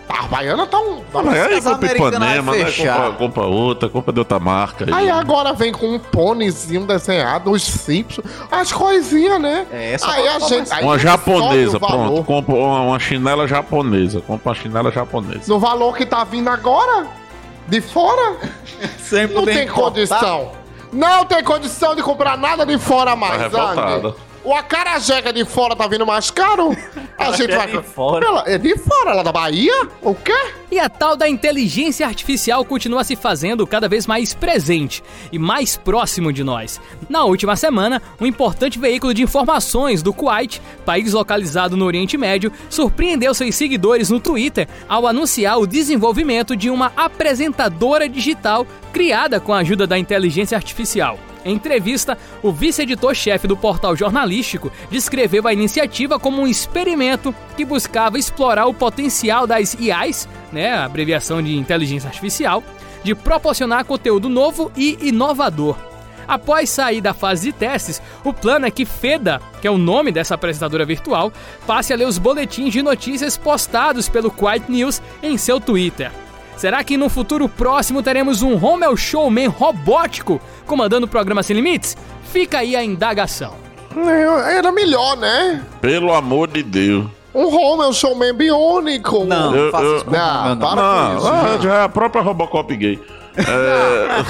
[0.10, 1.02] A havaiana tá um...
[1.30, 2.66] Aí As compra Ipanema, né?
[2.66, 2.98] fechar.
[2.98, 4.86] Compra, compra outra, compra de outra marca.
[4.92, 9.68] Aí agora vem com um pônezinho desenhado, os Simpsons, as coisinhas, né?
[9.72, 10.74] É, essa aí a pra gente.
[10.74, 12.24] aí Uma japonesa, pronto.
[12.24, 14.22] Compra uma, uma chinela japonesa.
[14.22, 15.42] Compra uma chinela japonesa.
[15.48, 17.06] No valor que tá vindo agora,
[17.68, 18.38] de fora,
[19.00, 20.52] Sempre não tem condição.
[20.92, 24.14] Não tem condição de comprar nada de fora mais, Tá
[24.48, 26.70] O acarajé de fora tá vindo mais caro?
[27.18, 27.68] A gente vai.
[27.68, 28.26] de fora.
[28.26, 29.74] Ela, é de fora, ela é da Bahia?
[30.02, 30.32] O quê?
[30.72, 35.76] E a tal da inteligência artificial continua se fazendo cada vez mais presente e mais
[35.76, 36.80] próximo de nós.
[37.10, 42.50] Na última semana, um importante veículo de informações do Kuwait, país localizado no Oriente Médio,
[42.70, 49.54] surpreendeu seus seguidores no Twitter ao anunciar o desenvolvimento de uma apresentadora digital criada com
[49.54, 51.20] a ajuda da inteligência artificial.
[51.48, 58.20] Em entrevista, o vice-editor-chefe do portal jornalístico descreveu a iniciativa como um experimento que buscava
[58.20, 62.62] explorar o potencial das IAs, né, a abreviação de inteligência artificial,
[63.02, 65.78] de proporcionar conteúdo novo e inovador.
[66.28, 70.12] Após sair da fase de testes, o plano é que Feda, que é o nome
[70.12, 71.32] dessa apresentadora virtual,
[71.66, 76.12] passe a ler os boletins de notícias postados pelo Quiet News em seu Twitter.
[76.58, 81.96] Será que no futuro próximo teremos um Rommel Showman robótico comandando o programa Sem Limites?
[82.32, 83.54] Fica aí a indagação.
[84.52, 85.64] Era melhor, né?
[85.80, 87.06] Pelo amor de Deus.
[87.34, 89.24] Um home é um showman biônico.
[89.26, 90.58] Não, Eu- faça isso com meu Não, não.
[90.58, 91.28] para com Não, isso.
[91.28, 91.64] ah, gente.
[91.64, 93.00] já é a própria Robocop gay.
[93.38, 94.24] É,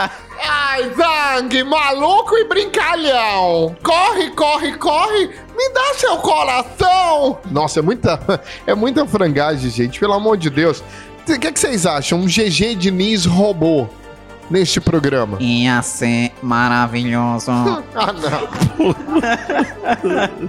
[0.48, 3.76] Ai, Zang, maluco e brincalhão!
[3.82, 5.26] Corre, corre, corre!
[5.54, 7.38] Me dá seu coração!
[7.50, 8.18] Nossa, é muita,
[8.66, 10.82] é muita frangagem, gente, pelo amor de Deus.
[11.28, 12.20] O que, que vocês acham?
[12.20, 13.86] Um GG Diniz robô
[14.50, 15.36] neste programa?
[15.40, 17.50] Ia ser maravilhoso.
[17.94, 18.48] Ah, não.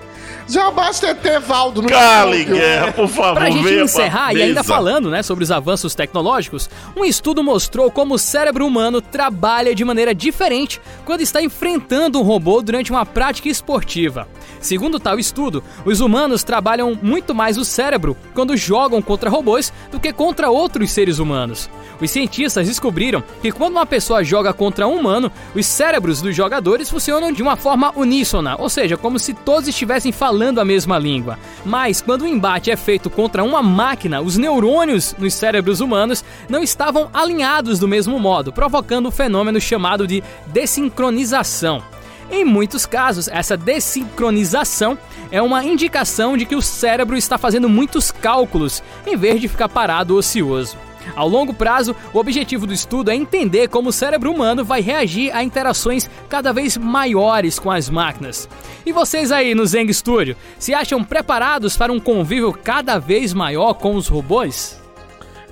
[0.47, 5.09] Já basta ter Valdo no Cale, guerra, por favor, Pra gente encerrar, e ainda falando
[5.09, 10.13] né, sobre os avanços tecnológicos, um estudo mostrou como o cérebro humano trabalha de maneira
[10.13, 14.27] diferente quando está enfrentando um robô durante uma prática esportiva.
[14.61, 19.99] Segundo tal estudo, os humanos trabalham muito mais o cérebro quando jogam contra robôs do
[19.99, 21.67] que contra outros seres humanos.
[21.99, 26.89] Os cientistas descobriram que quando uma pessoa joga contra um humano, os cérebros dos jogadores
[26.89, 31.39] funcionam de uma forma uníssona, ou seja, como se todos estivessem falando a mesma língua.
[31.65, 36.61] Mas quando o embate é feito contra uma máquina, os neurônios nos cérebros humanos não
[36.61, 41.83] estavam alinhados do mesmo modo, provocando um fenômeno chamado de desincronização.
[42.31, 44.97] Em muitos casos, essa desincronização
[45.29, 49.67] é uma indicação de que o cérebro está fazendo muitos cálculos em vez de ficar
[49.67, 50.77] parado ocioso.
[51.15, 55.35] Ao longo prazo, o objetivo do estudo é entender como o cérebro humano vai reagir
[55.35, 58.47] a interações cada vez maiores com as máquinas.
[58.85, 63.73] E vocês aí no Zeng Studio, se acham preparados para um convívio cada vez maior
[63.73, 64.79] com os robôs?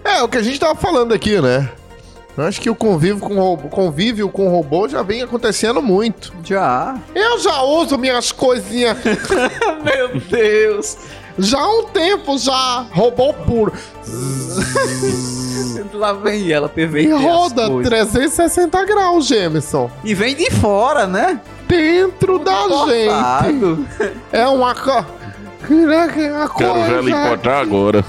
[0.04, 1.70] É, o que a gente tava falando aqui, né?
[2.40, 6.34] Eu acho que o convívio com robô, convívio com robô já vem acontecendo muito.
[6.44, 6.98] Já.
[7.14, 8.98] Eu já uso minhas coisinhas
[9.84, 10.98] Meu Deus.
[11.38, 12.86] já há um tempo já.
[12.92, 13.74] Robô puro.
[15.94, 17.02] Lá vem ela, PV.
[17.02, 19.92] E roda 360 graus, Gemerson.
[20.04, 21.42] E vem de fora, né?
[21.68, 23.86] Dentro da gente.
[24.32, 24.92] É uma co...
[24.92, 28.06] É Quero ver ela importar agora.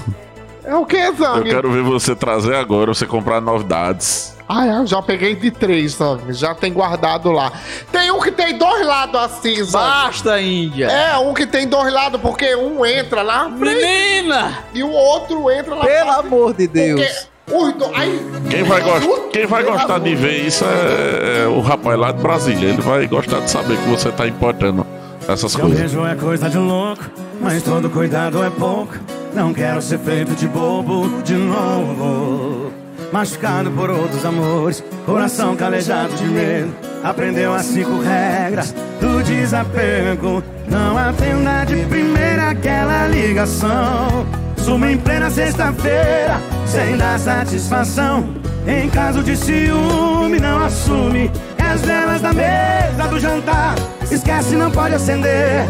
[0.63, 1.43] É o que, Eu Zang?
[1.49, 4.35] quero ver você trazer agora, você comprar novidades.
[4.47, 6.21] Ah, eu já peguei de três, Zang.
[6.33, 7.51] Já tem guardado lá.
[7.91, 9.71] Tem um que tem dois lados assim, Zang.
[9.85, 10.85] Basta, Índia.
[10.87, 14.59] É, um que tem dois lados, porque um entra lá Menina!
[14.73, 17.27] e o outro entra lá Pelo pra- amor de Deus.
[17.45, 17.91] Porque dois...
[17.97, 19.07] Aí, Quem vai, gost...
[19.31, 21.43] Quem vai gostar de ver isso é...
[21.43, 22.69] é o rapaz lá de Brasília.
[22.69, 24.85] Ele vai gostar de saber que você tá importando
[25.27, 25.93] essas Eu coisas.
[25.95, 27.03] é coisa de louco,
[27.41, 28.93] mas todo cuidado é pouco.
[29.33, 32.71] Não quero ser feito de bobo de novo.
[33.11, 36.73] Machucado por outros amores, coração calejado de medo.
[37.03, 40.43] Aprendeu as cinco regras do desapego.
[40.67, 44.25] Não atenda de primeira aquela ligação.
[44.57, 48.29] Suma em plena sexta-feira, sem dar satisfação.
[48.67, 51.31] Em caso de ciúme, não assume.
[51.57, 53.75] É as velas da mesa do jantar.
[54.09, 55.67] Esquece, não pode acender.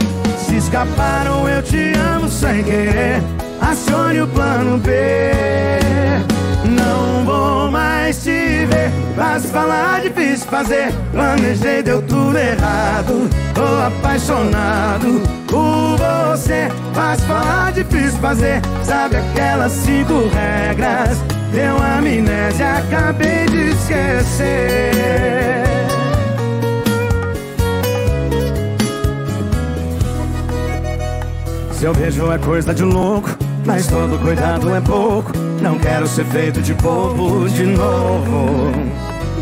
[0.51, 3.23] Se escaparam, eu te amo sem querer.
[3.61, 4.91] Acione o plano B.
[6.65, 8.91] Não vou mais te ver.
[9.15, 10.91] Fácil falar, difícil fazer.
[11.13, 13.29] Planejei, deu tudo errado.
[13.53, 16.67] Tô apaixonado por você.
[16.93, 18.61] Fácil falar, difícil fazer.
[18.83, 21.17] Sabe aquelas cinco regras?
[21.53, 25.70] Deu amnésia, acabei de esquecer.
[31.81, 33.27] Se eu vejo é coisa de louco,
[33.65, 35.31] mas todo cuidado é pouco.
[35.59, 38.71] Não quero ser feito de bobo de novo.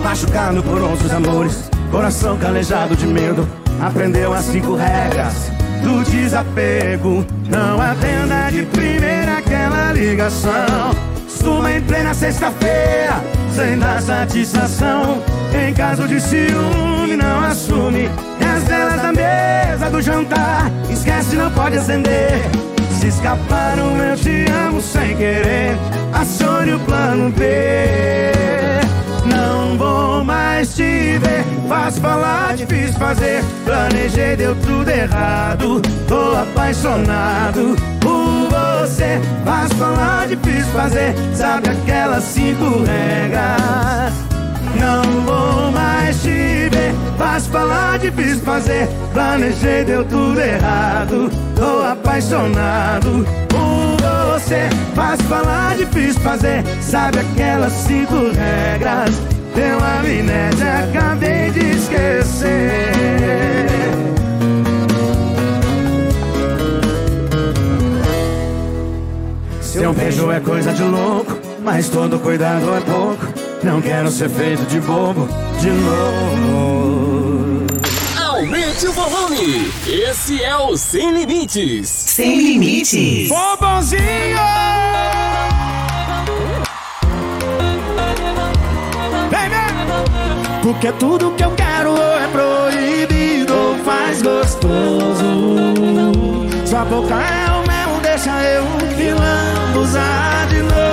[0.01, 3.45] Machucado por outros amores, coração calejado de medo.
[3.81, 5.51] Aprendeu as cinco regras
[5.83, 7.25] do desapego.
[7.49, 10.95] Não atenda de primeira aquela ligação.
[11.27, 13.21] Suma em plena sexta-feira,
[13.53, 15.21] sem dar satisfação.
[15.53, 18.09] Em caso de ciúme, não assume.
[18.59, 22.41] As velas da mesa do jantar, esquece, não pode acender.
[22.99, 25.77] Se escaparam, eu te amo sem querer.
[26.11, 27.45] Acione o plano B.
[29.33, 31.45] Não vou mais te ver.
[31.69, 33.41] Fácil falar, difícil fazer.
[33.63, 35.81] Planejei, deu tudo errado.
[36.05, 39.21] Tô apaixonado por você.
[39.45, 41.15] Fácil falar, difícil fazer.
[41.33, 44.28] Sabe aquelas cinco regras?
[44.79, 46.93] Não vou mais te ver.
[47.17, 48.87] Fácil falar, difícil fazer.
[49.13, 51.29] Planejei, deu tudo errado.
[51.55, 54.69] Tô apaixonado por você.
[54.95, 56.63] Fácil falar, difícil fazer.
[56.81, 59.11] Sabe aquelas cinco regras?
[59.55, 62.89] Deu amnésia, acabei de esquecer.
[69.61, 73.48] Seu beijo é coisa de louco, mas todo cuidado é pouco.
[73.61, 75.27] Não quero ser feito de bobo
[75.59, 77.65] de novo.
[78.17, 79.69] Aumente o volume.
[79.85, 81.89] Esse é o Sem Limites.
[81.89, 83.27] Sem limites.
[83.27, 83.99] Bombonzinho!
[89.29, 90.61] Vem, vem!
[90.63, 95.73] Porque tudo que eu quero é proibido ou faz gostoso.
[96.65, 100.88] Sua boca é o mel, deixa eu vilão usar de novo.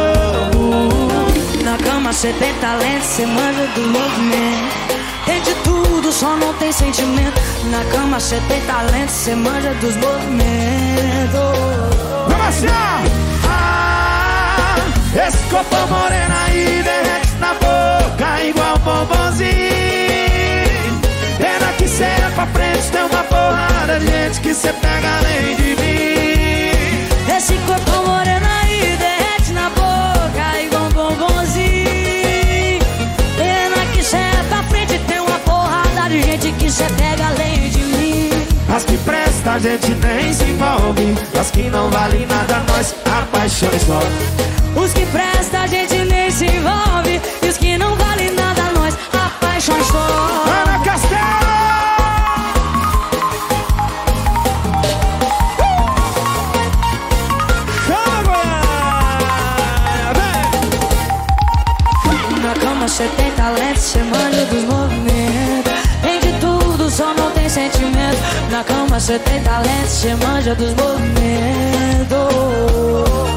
[2.16, 4.96] Na cama cê tem talento, cê manja do movimento.
[5.26, 7.38] Tem de tudo, só não tem sentimento.
[7.64, 10.46] Na cama cê tem talento, cê manja dos movimentos.
[12.26, 13.02] Vamos ó!
[13.50, 14.76] Ah,
[15.26, 19.50] esse corpo moreno aí derrete na boca igual bombonzinho.
[21.36, 25.56] Pena que cê é pra frente, tem uma porrada de gente que cê pega além
[25.56, 26.15] de mim.
[38.76, 41.14] As que presta a gente nem se envolve.
[41.40, 44.04] As que não valem nada, nós apaixões logo.
[44.78, 47.18] Os que presta a gente nem se envolve.
[47.42, 49.96] E os que não valem nada, nós apaixões só.
[49.96, 51.16] Ana Castelo!
[57.86, 58.42] Chama!
[62.12, 62.42] Vem!
[62.42, 64.85] Na cama cê tem talento, cê manja dos movimentos.
[68.56, 72.08] Na cama cê tem talento, cê manja dos movimentos.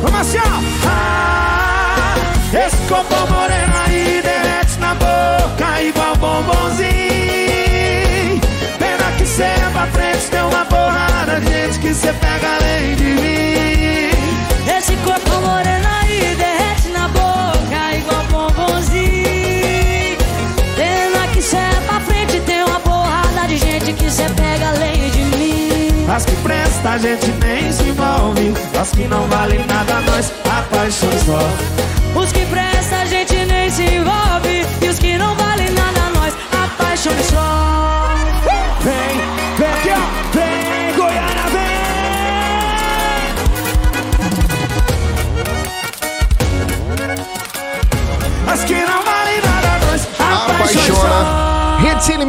[0.02, 0.44] Vamos assim, ó!
[0.88, 2.16] Ah,
[2.54, 6.90] esse corpo moreno aí derrete na boca igual bombonzinho.
[8.80, 12.60] Pena que cê é pra frente, tem uma porrada de gente que cê pega
[26.12, 28.54] As que presta a gente nem se envolve.
[28.80, 32.20] As que não valem nada, nós apaixonamos só.
[32.20, 36.34] Os que presta a gente nem se envolve E os que não valem nada nós
[36.52, 37.79] apaixonamos só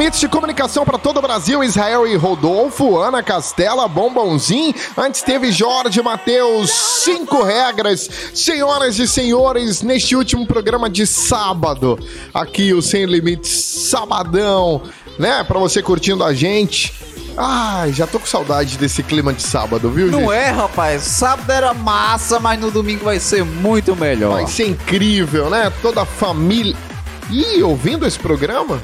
[0.01, 4.75] Limites de Comunicação para todo o Brasil, Israel e Rodolfo, Ana Castela, Bombonzinho.
[4.97, 8.09] Antes teve Jorge Matheus, cinco regras.
[8.33, 11.99] Senhoras e senhores, neste último programa de sábado,
[12.33, 13.53] aqui o Sem Limites
[13.91, 14.81] Sabadão,
[15.19, 15.45] né?
[15.45, 16.95] Para você curtindo a gente.
[17.37, 20.19] Ai, já tô com saudade desse clima de sábado, viu, gente?
[20.19, 21.03] Não é, rapaz.
[21.03, 24.33] Sábado era massa, mas no domingo vai ser muito melhor.
[24.33, 25.71] Vai ser incrível, né?
[25.83, 26.75] Toda a família.
[27.31, 28.81] Ih, ouvindo esse programa?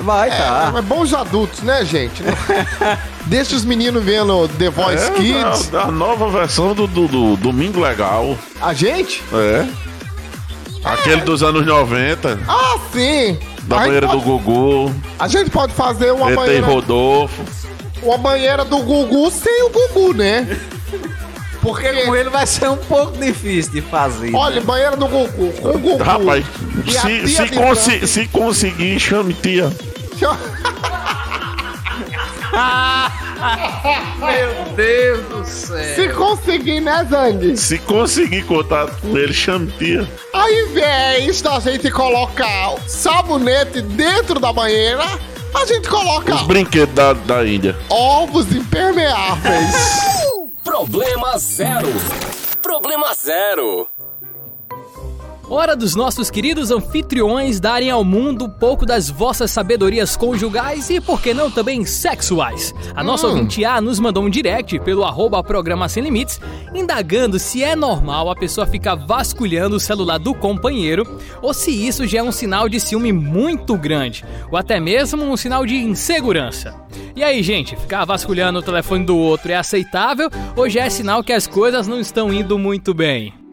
[0.00, 0.72] Vai, tá.
[0.74, 2.22] É, é bons adultos, né, gente?
[3.26, 5.74] Deixa os meninos vendo The Voice É, Kids.
[5.74, 8.36] A, a nova versão do, do, do Domingo Legal.
[8.60, 9.22] A gente?
[9.32, 9.66] É.
[10.84, 12.38] Aquele dos anos 90.
[12.46, 13.38] Ah, sim!
[13.62, 14.94] Da Aí banheira do pode- Gugu.
[15.18, 17.42] A gente pode fazer uma ET banheira, Rodolfo.
[18.02, 20.46] uma banheira do Gugu sem o Gugu, né?
[21.64, 24.32] Porque, Com ele vai ser um pouco difícil de fazer.
[24.34, 26.02] olha, banheira do Gugu, com o Gugu.
[26.04, 26.44] Rapaz,
[26.86, 29.72] se, se, consi- se conseguir, chame tia.
[34.20, 35.94] Meu Deus do céu.
[35.94, 37.56] Se conseguir, né, Zang?
[37.56, 40.08] Se conseguir contato com ele, chame tia.
[40.32, 45.04] Ao invés da gente colocar sabonete dentro da banheira,
[45.54, 47.76] a gente coloca Os brinquedos da, da Índia.
[47.90, 50.13] ovos impermeáveis.
[50.64, 51.88] Problema zero.
[52.62, 53.86] Problema zero.
[55.48, 61.00] Hora dos nossos queridos anfitriões darem ao mundo um pouco das vossas sabedorias conjugais e,
[61.00, 62.74] por que não, também sexuais.
[62.94, 66.40] A nossa ouvinte A nos mandou um direct pelo arroba programa Sem Limites,
[66.74, 72.06] indagando se é normal a pessoa ficar vasculhando o celular do companheiro ou se isso
[72.06, 76.74] já é um sinal de ciúme muito grande, ou até mesmo um sinal de insegurança.
[77.14, 81.22] E aí, gente, ficar vasculhando o telefone do outro é aceitável ou já é sinal
[81.22, 83.43] que as coisas não estão indo muito bem?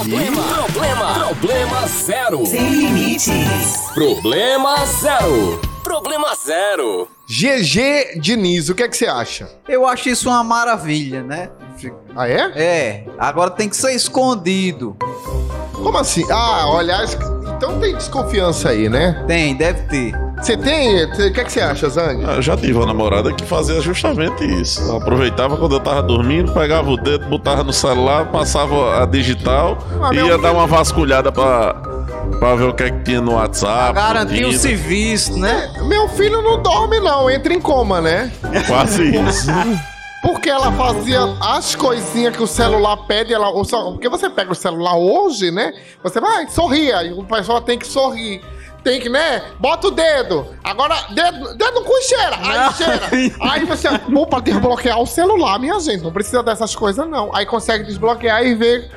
[0.00, 2.46] Problema, problema, problema zero.
[2.46, 5.60] Sem limites Problema zero.
[5.84, 7.06] Problema zero.
[7.28, 9.50] GG Diniz, o que é que você acha?
[9.68, 11.50] Eu acho isso uma maravilha, né?
[12.16, 12.50] Ah, é?
[12.56, 14.96] É, agora tem que ser escondido.
[15.74, 16.24] Como assim?
[16.32, 16.96] Ah, olha,
[17.54, 19.22] então tem desconfiança aí, né?
[19.26, 20.29] Tem, deve ter.
[20.40, 21.04] Você tem?
[21.04, 22.22] O que é que você acha, Zang?
[22.22, 24.80] Eu já tive uma namorada que fazia justamente isso.
[24.80, 29.78] Ela aproveitava quando eu tava dormindo, pegava o dedo, botava no celular, passava a digital
[30.02, 30.38] Ah, e ia filho.
[30.40, 31.74] dar uma vasculhada pra,
[32.38, 33.92] pra ver o que é que tinha no WhatsApp.
[33.94, 35.70] Garantir o serviço, né?
[35.86, 38.32] Meu filho não dorme, não, entra em coma, né?
[38.66, 39.50] Quase isso.
[40.22, 43.50] Porque ela fazia as coisinhas que o celular pede, ela,
[43.90, 45.72] porque você pega o celular hoje, né?
[46.02, 48.42] Você vai, sorria, e o pessoal tem que sorrir.
[48.82, 49.42] Tem que, né?
[49.58, 50.54] Bota o dedo.
[50.64, 52.38] Agora, dedo, dedo com cheira.
[52.42, 53.36] Aí cheira.
[53.40, 57.34] Aí você, pô, pra desbloquear o celular, minha gente, não precisa dessas coisas, não.
[57.34, 58.90] Aí consegue desbloquear e ver.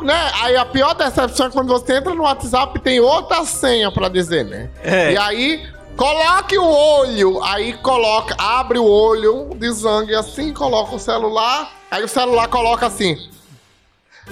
[0.00, 0.30] Né?
[0.42, 4.08] Aí a pior decepção é quando você entra no WhatsApp e tem outra senha pra
[4.08, 4.70] dizer, né?
[4.82, 5.12] É.
[5.12, 5.66] E aí,
[5.96, 7.42] coloque o olho.
[7.42, 11.72] Aí coloca, abre o olho de sangue assim, coloca o celular.
[11.90, 13.18] Aí o celular coloca assim.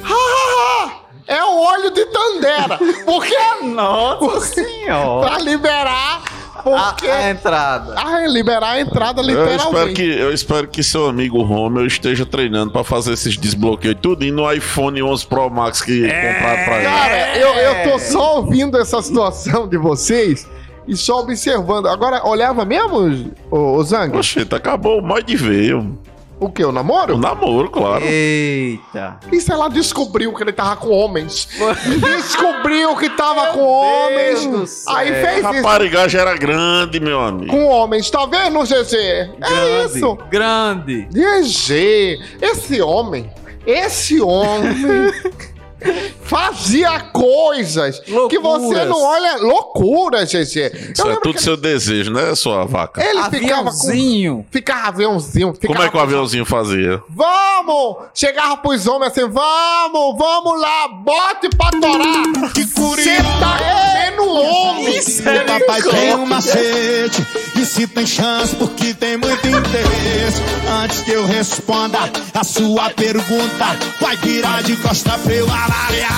[0.02, 1.05] Ha, ha, ha!
[1.26, 2.78] É o olho de Tandera.
[3.04, 3.36] Por quê?
[3.64, 5.28] Nossa senhora.
[5.28, 6.22] pra liberar.
[6.56, 7.06] A, Porque.
[7.08, 7.94] a entrada.
[7.96, 9.94] Ah, é liberar a entrada Eu espero, literalmente.
[9.94, 14.30] que, eu espero que seu amigo Romeu esteja treinando pra fazer esses desbloqueios tudo e
[14.32, 16.84] no iPhone 11 Pro Max que compraram pra ele.
[16.84, 20.48] Cara, eu, eu tô só ouvindo essa situação de vocês
[20.88, 21.86] e só observando.
[21.86, 24.16] Agora, olhava mesmo, ô, ô Zang?
[24.16, 25.76] Oxi, acabou o modo de ver.
[26.38, 26.64] O O que?
[26.64, 27.16] O namoro?
[27.16, 28.04] namoro, claro.
[28.04, 29.18] Eita.
[29.32, 31.48] E se ela descobriu que ele tava com homens?
[32.00, 34.70] descobriu que tava com Deus do homens.
[34.70, 34.94] céu.
[34.94, 35.46] Aí fez isso.
[35.52, 37.50] Raparigagem era grande, meu amigo.
[37.50, 38.96] Com homens, tá vendo, GG?
[38.96, 40.16] É isso.
[40.30, 41.08] Grande.
[41.10, 43.30] GG, esse homem,
[43.66, 44.74] esse homem
[46.24, 48.88] fazia coisas que você Loucuras.
[48.88, 49.36] não olha.
[49.38, 50.92] Loucura, GG.
[50.94, 53.02] Isso é tudo que seu desejo, né, sua vaca?
[53.04, 53.68] ele ficava com.
[53.68, 54.46] Aviãozinho.
[54.50, 55.54] Ficava aviãozinho.
[55.54, 57.02] Ficava Como é que o aviãozinho fazia?
[57.08, 57.96] Vamos!
[58.14, 62.52] Chegava pros homens assim, vamos, vamos lá, bote pra torar!
[62.52, 64.98] Que Você tá comendo homem!
[64.98, 67.26] O papai tem um macete
[67.56, 70.42] E se tem chance porque tem muito interesse
[70.82, 71.98] Antes que eu responda
[72.34, 75.46] a sua pergunta Vai virar de costa pra eu
[75.76, 76.08] otária.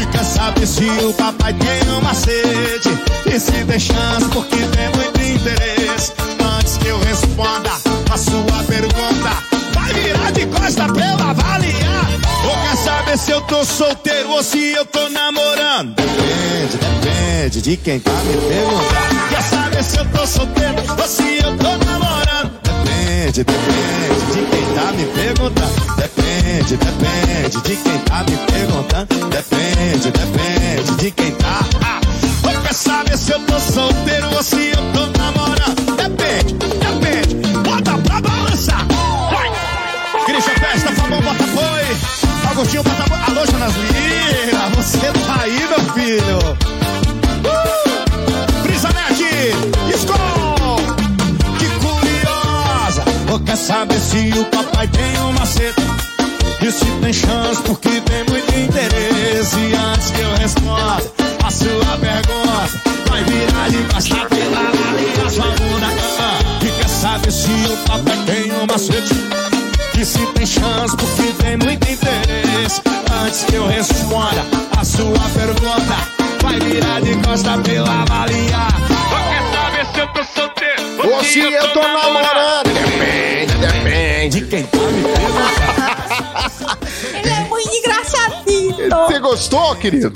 [0.00, 2.88] E quer saber se o papai tem uma sede?
[3.26, 6.12] E se tem chance, porque tem muito interesse.
[6.58, 7.70] Antes que eu responda
[8.12, 9.30] a sua pergunta,
[9.74, 12.06] vai virar de costa pra eu avaliar.
[12.44, 15.94] Ou quer saber se eu tô solteiro ou se eu tô namorando?
[15.94, 19.28] Depende, depende de quem tá me perguntando.
[19.30, 22.53] Quer saber se eu tô solteiro ou se eu tô namorando?
[23.24, 25.96] Depende, depende de quem tá me perguntando.
[25.96, 29.30] Depende, depende de quem tá me perguntando.
[29.30, 31.60] Depende, depende de quem tá.
[31.82, 32.00] Ah,
[32.46, 35.96] ou quer saber se eu tô solteiro ou se eu tô namorando?
[35.96, 37.34] Depende, depende.
[37.60, 38.86] Bota pra balançar.
[40.26, 42.50] Christian Festa, Fabão, bota foi.
[42.50, 43.18] Agostinho, bota foi.
[43.20, 46.38] Alô, Jonas Lira, você tá aí, meu filho.
[47.46, 47.84] Uh!
[49.14, 49.54] Net,
[53.40, 55.82] quer saber se o papai tem uma seta?
[56.60, 59.56] E se tem chance, porque tem muito interesse.
[59.58, 61.02] E antes que eu responda
[61.44, 62.68] a sua pergunta,
[63.08, 65.86] vai virar de costa pela larinha, sua bunda.
[66.20, 69.14] Ah, E quer saber se o papai tem uma seta?
[69.98, 72.80] E se tem chance, porque tem muito interesse.
[73.24, 74.44] Antes que eu responda
[74.78, 75.96] a sua pergunta,
[76.42, 78.68] vai virar de costa pela valia.
[78.88, 80.53] Quer saber se eu tô solteiro?
[81.12, 82.64] Ou se eu tô namorando?
[82.72, 84.40] Depende, depende.
[84.40, 85.04] De quem tá me.
[87.22, 88.74] Ele é muito engraçadinho.
[89.06, 90.12] Você gostou, querido?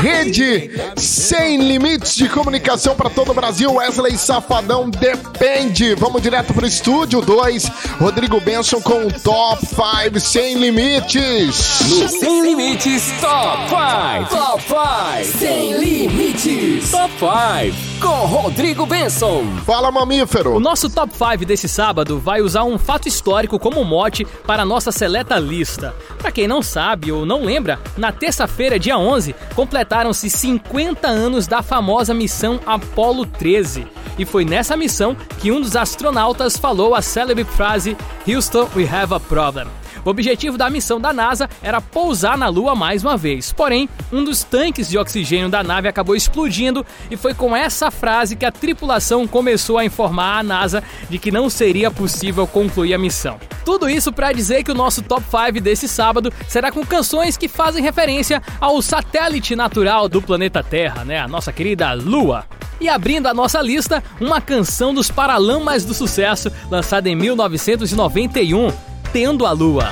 [0.00, 3.72] Rede sem limites de comunicação para todo o Brasil.
[3.74, 5.94] Wesley Safadão depende.
[5.94, 7.70] Vamos direto pro estúdio 2.
[8.00, 11.80] Rodrigo Benson com o Top 5 sem limites.
[11.88, 14.36] No Sem Limites Top 5.
[14.36, 15.38] Top 5.
[15.38, 16.90] Sem Limites.
[16.90, 17.89] Top 5.
[18.00, 19.44] Com Rodrigo Benson.
[19.66, 20.54] Fala, mamífero.
[20.54, 24.64] O nosso top 5 desse sábado vai usar um fato histórico como mote para a
[24.64, 25.94] nossa seleta lista.
[26.18, 31.62] Para quem não sabe ou não lembra, na terça-feira, dia 11, completaram-se 50 anos da
[31.62, 33.86] famosa missão Apollo 13.
[34.18, 37.96] E foi nessa missão que um dos astronautas falou a célebre frase
[38.26, 39.66] Houston, we have a problem.
[40.04, 43.52] O objetivo da missão da NASA era pousar na Lua mais uma vez.
[43.52, 48.36] Porém, um dos tanques de oxigênio da nave acabou explodindo e foi com essa frase
[48.36, 52.98] que a tripulação começou a informar a NASA de que não seria possível concluir a
[52.98, 53.38] missão.
[53.64, 57.46] Tudo isso para dizer que o nosso top 5 desse sábado será com canções que
[57.46, 61.20] fazem referência ao satélite natural do planeta Terra, né?
[61.20, 62.44] A nossa querida Lua.
[62.80, 68.72] E abrindo a nossa lista, uma canção dos Paralamas do Sucesso, lançada em 1991,
[69.12, 69.88] Tendo a Lua.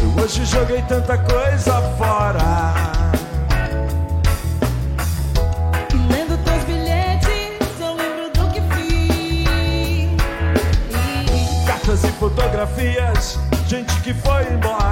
[0.00, 2.74] Eu hoje joguei tanta coisa fora.
[6.10, 10.16] Lendo teus bilhetes, eu lembro do que fiz.
[11.64, 13.38] Cartas e fotografias,
[13.68, 14.91] gente que foi embora.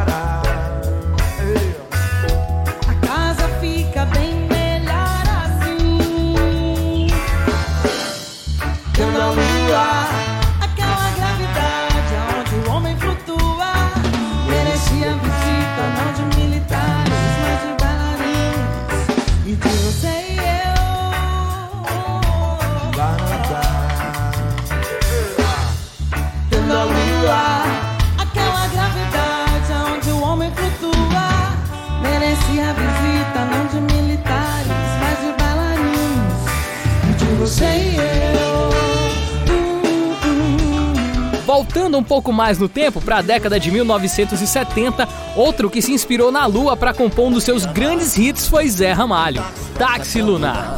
[41.73, 46.33] Voltando um pouco mais no tempo, para a década de 1970, outro que se inspirou
[46.33, 49.41] na Lua para compor um dos seus grandes hits foi Zé Ramalho,
[49.79, 50.77] Táxi Lunar.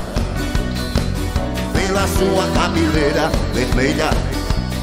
[1.72, 4.11] Pela sua cabeleira vermelha,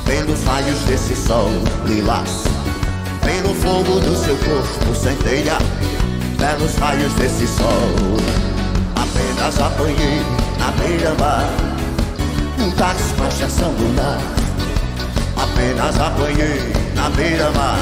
[0.04, 1.48] pelos raios desse sol
[1.86, 2.44] lilás,
[3.24, 5.60] pelo fogo do seu corpo centelha,
[6.40, 8.18] pelos raios desse sol.
[8.96, 10.24] Apenas apanhei
[10.58, 11.48] na beira-mar
[12.60, 14.39] um táxi pra estação lunar.
[15.60, 17.80] Apenas apanhei na beira-mar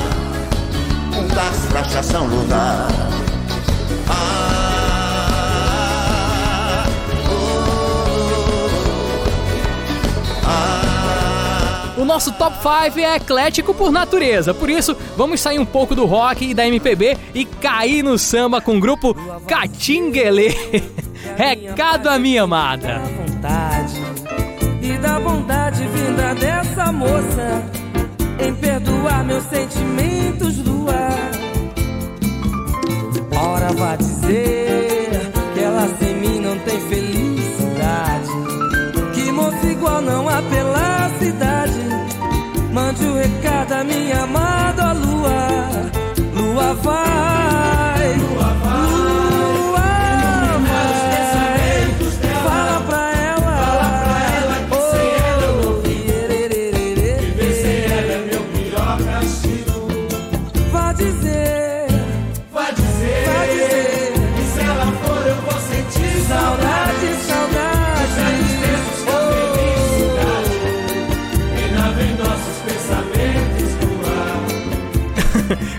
[1.15, 2.87] um táxi pra estação lunar.
[4.09, 4.47] Ah,
[11.97, 16.05] O nosso top 5 é eclético por natureza, por isso vamos sair um pouco do
[16.05, 19.13] rock e da MPB e cair no samba com o grupo
[19.47, 20.49] Catinguelê.
[21.37, 23.01] Recado a minha amada.
[24.89, 27.63] E da bondade vinda dessa moça
[28.39, 31.31] em perdoar meus sentimentos do ar.
[33.35, 38.31] Ora vá dizer que ela sem mim não tem felicidade.
[39.13, 41.81] Que moça igual não há pela cidade.
[42.71, 45.91] Mande o recado a minha amada lua.
[46.33, 47.96] Lua vai.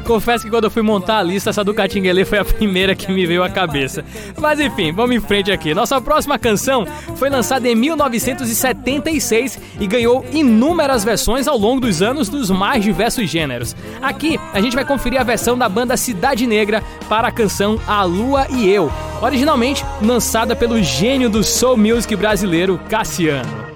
[0.08, 3.12] Confesso que quando eu fui montar a lista, essa do Catinguelê foi a primeira que
[3.12, 4.02] me veio à cabeça.
[4.40, 5.74] Mas enfim, vamos em frente aqui.
[5.74, 6.86] Nossa próxima canção
[7.16, 13.28] foi lançada em 1976 e ganhou inúmeras versões ao longo dos anos dos mais diversos
[13.28, 13.76] gêneros.
[14.00, 18.02] Aqui a gente vai conferir a versão da banda Cidade Negra para a canção A
[18.02, 18.90] Lua e Eu,
[19.20, 23.68] originalmente lançada pelo gênio do soul music brasileiro Cassiano.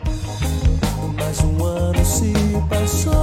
[1.14, 2.32] Mais um ano se
[2.70, 3.21] passou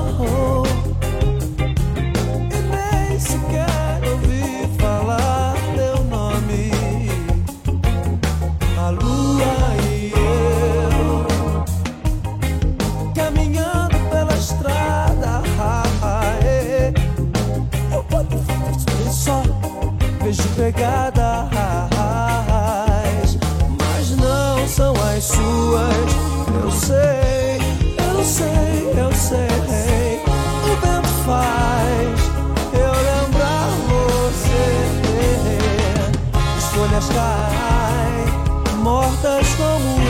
[38.76, 38.90] Como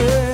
[0.00, 0.30] eu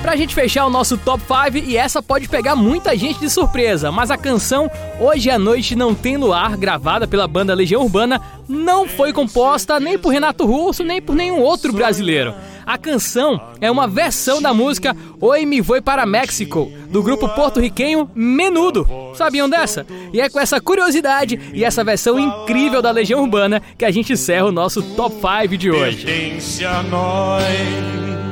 [0.00, 3.92] Pra gente fechar o nosso top 5, e essa pode pegar muita gente de surpresa,
[3.92, 8.88] mas a canção Hoje à Noite Não Tem Luar, gravada pela banda Legião Urbana, não
[8.88, 12.34] foi composta nem por Renato Russo, nem por nenhum outro brasileiro.
[12.66, 18.10] A canção é uma versão da música Oi Me Voe para México, do grupo porto-riquenho
[18.14, 18.86] Menudo.
[19.14, 19.86] Sabiam dessa?
[20.12, 24.12] E é com essa curiosidade e essa versão incrível da Legião Urbana que a gente
[24.12, 26.04] encerra o nosso top 5 de hoje.
[26.04, 28.29] pertence a nós.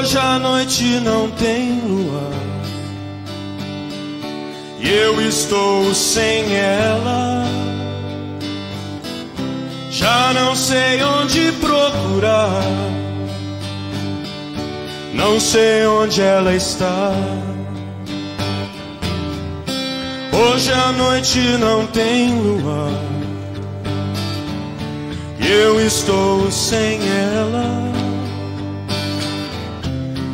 [0.00, 2.30] Hoje a noite não tem lua.
[4.78, 7.44] E eu estou sem ela.
[9.90, 12.62] Já não sei onde procurar.
[15.12, 17.12] Não sei onde ela está.
[20.32, 22.88] Hoje a noite não tem lua.
[25.38, 27.99] E eu estou sem ela.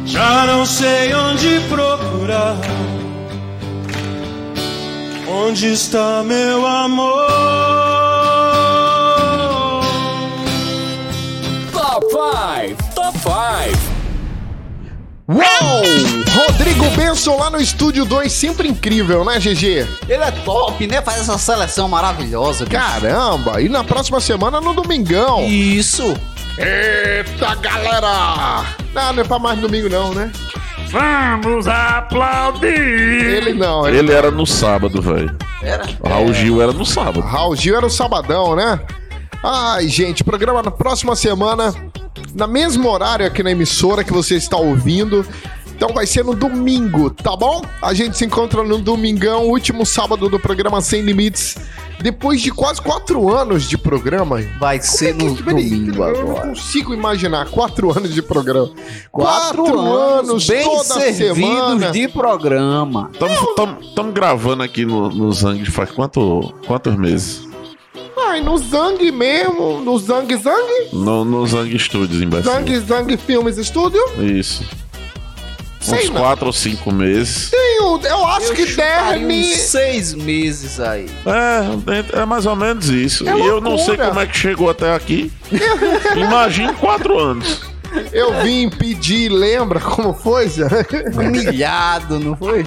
[0.07, 2.57] Já não sei onde procurar.
[5.29, 7.27] Onde está meu amor?
[11.73, 13.87] Top 5, Top 5.
[15.29, 16.47] Uou!
[16.47, 19.87] Rodrigo Benson lá no estúdio 2, sempre incrível, né, GG?
[20.09, 21.03] Ele é top, né?
[21.03, 22.65] Faz essa seleção maravilhosa.
[22.65, 22.81] bicho.
[22.81, 23.61] Caramba!
[23.61, 25.45] E na próxima semana no Domingão.
[25.45, 26.15] Isso!
[26.59, 28.65] Eita, galera!
[28.95, 30.33] Não, não é pra mais domingo não, né?
[30.89, 32.67] Vamos aplaudir!
[32.67, 33.87] Ele não.
[33.87, 35.37] Ele era no sábado, velho.
[35.63, 35.85] Era?
[36.03, 37.21] Raul Gil era no sábado.
[37.21, 38.81] Raul Gil era o sabadão, né?
[39.43, 41.75] Ai, gente, programa na próxima semana,
[42.35, 45.27] na mesmo horário aqui na emissora que você está ouvindo.
[45.77, 47.63] Então vai ser no domingo, tá bom?
[47.83, 51.57] A gente se encontra no domingão, último sábado do programa Sem Limites.
[52.01, 54.41] Depois de quase quatro anos de programa.
[54.61, 56.49] Vai ser no domingo Eu não agora.
[56.49, 58.71] consigo imaginar quatro anos de programa.
[59.11, 61.91] Quatro, anos, bem toda servidos semana.
[61.91, 63.11] de programa.
[63.83, 67.47] Estamos gravando aqui no, no Zang faz quanto, quantos meses?
[68.19, 70.89] Ai, no Zang mesmo, no Zang Zang?
[70.93, 72.55] No, no Zang Studios, em Brasília.
[72.59, 74.01] Zang Zang Filmes Studio?
[74.19, 74.65] Isso.
[75.87, 76.21] Sei Uns não.
[76.21, 77.51] quatro ou cinco meses.
[77.51, 79.41] Tenho, eu acho que chutaria deve.
[79.41, 81.07] uns seis meses aí.
[81.25, 83.29] É, é mais ou menos isso.
[83.29, 84.09] É e eu não sei loucura.
[84.09, 85.31] como é que chegou até aqui.
[86.17, 87.61] Imagine quatro anos.
[88.13, 90.67] Eu vim pedir, lembra como foi, Zé?
[91.15, 92.67] Humilhado, não foi?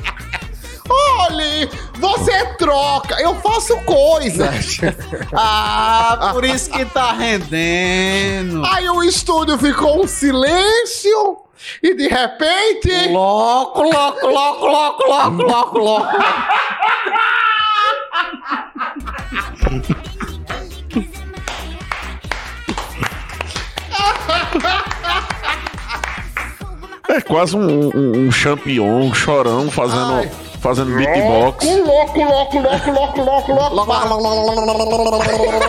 [0.90, 4.78] Olha, você troca, eu faço coisas.
[5.34, 8.66] Ah, por isso que tá rendendo.
[8.66, 11.38] Aí o estúdio ficou um silêncio
[11.84, 13.10] e de repente.
[13.12, 16.18] Loco, loco, loco, loco, loco, loco, loco.
[27.10, 30.30] É quase um, um, um champion, um chorão fazendo, Ai.
[30.62, 31.66] fazendo beatbox.
[31.66, 33.52] Louco, louco, louco, louco, louco,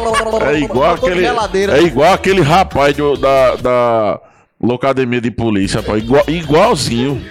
[0.05, 0.45] louco, louco.
[0.45, 4.21] É igual aquele, é igual aquele rapaz do- da, da
[4.61, 6.03] locademia de polícia, rapaz.
[6.03, 7.25] Igual, igualzinho.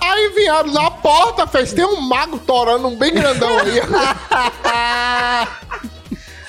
[0.00, 1.72] Aí vieram na porta, fez.
[1.72, 3.80] Tem um mago torando um bem grandão aí.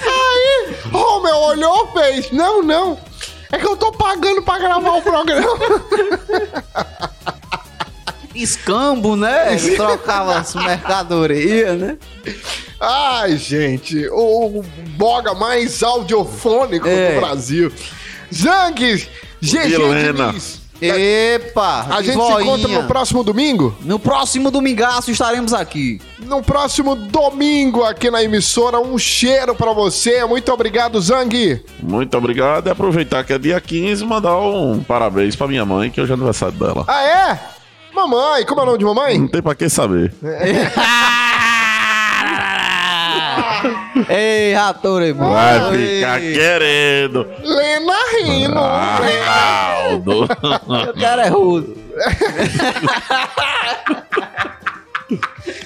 [0.02, 2.32] aí, o meu olhou, fez.
[2.32, 3.00] Não, não.
[3.52, 5.58] É que eu tô pagando pra gravar o programa.
[8.36, 9.54] Escambo, né?
[9.56, 11.98] Ele trocava as mercadorias, né?
[12.80, 14.64] Ai, gente, o, o
[14.96, 17.14] boga mais audiofônico É.
[17.16, 17.72] do Brasil.
[18.32, 19.10] Zang, GG
[19.42, 20.28] Helena.
[20.30, 20.68] Diniz.
[20.80, 21.88] Epa!
[21.90, 22.42] A gente se voinha.
[22.42, 23.76] encontra no próximo domingo?
[23.82, 26.00] No próximo domingaço estaremos aqui.
[26.20, 28.80] No próximo domingo aqui na emissora.
[28.80, 30.24] Um cheiro pra você.
[30.26, 31.64] Muito obrigado, Zang.
[31.82, 32.68] Muito obrigado.
[32.68, 36.12] E aproveitar que é dia 15 e mandar um parabéns pra minha mãe, que hoje
[36.12, 36.86] é aniversário dela.
[36.88, 37.40] Ah, é?
[37.94, 39.18] Mamãe, como é o nome de mamãe?
[39.18, 40.14] Não tem pra quem saber.
[44.10, 45.32] Ei, rator, irmão.
[45.32, 47.26] Vai ficar querendo.
[47.44, 48.60] Lena Rino.
[48.60, 50.24] Aldo.
[50.24, 51.78] O cara é rudo.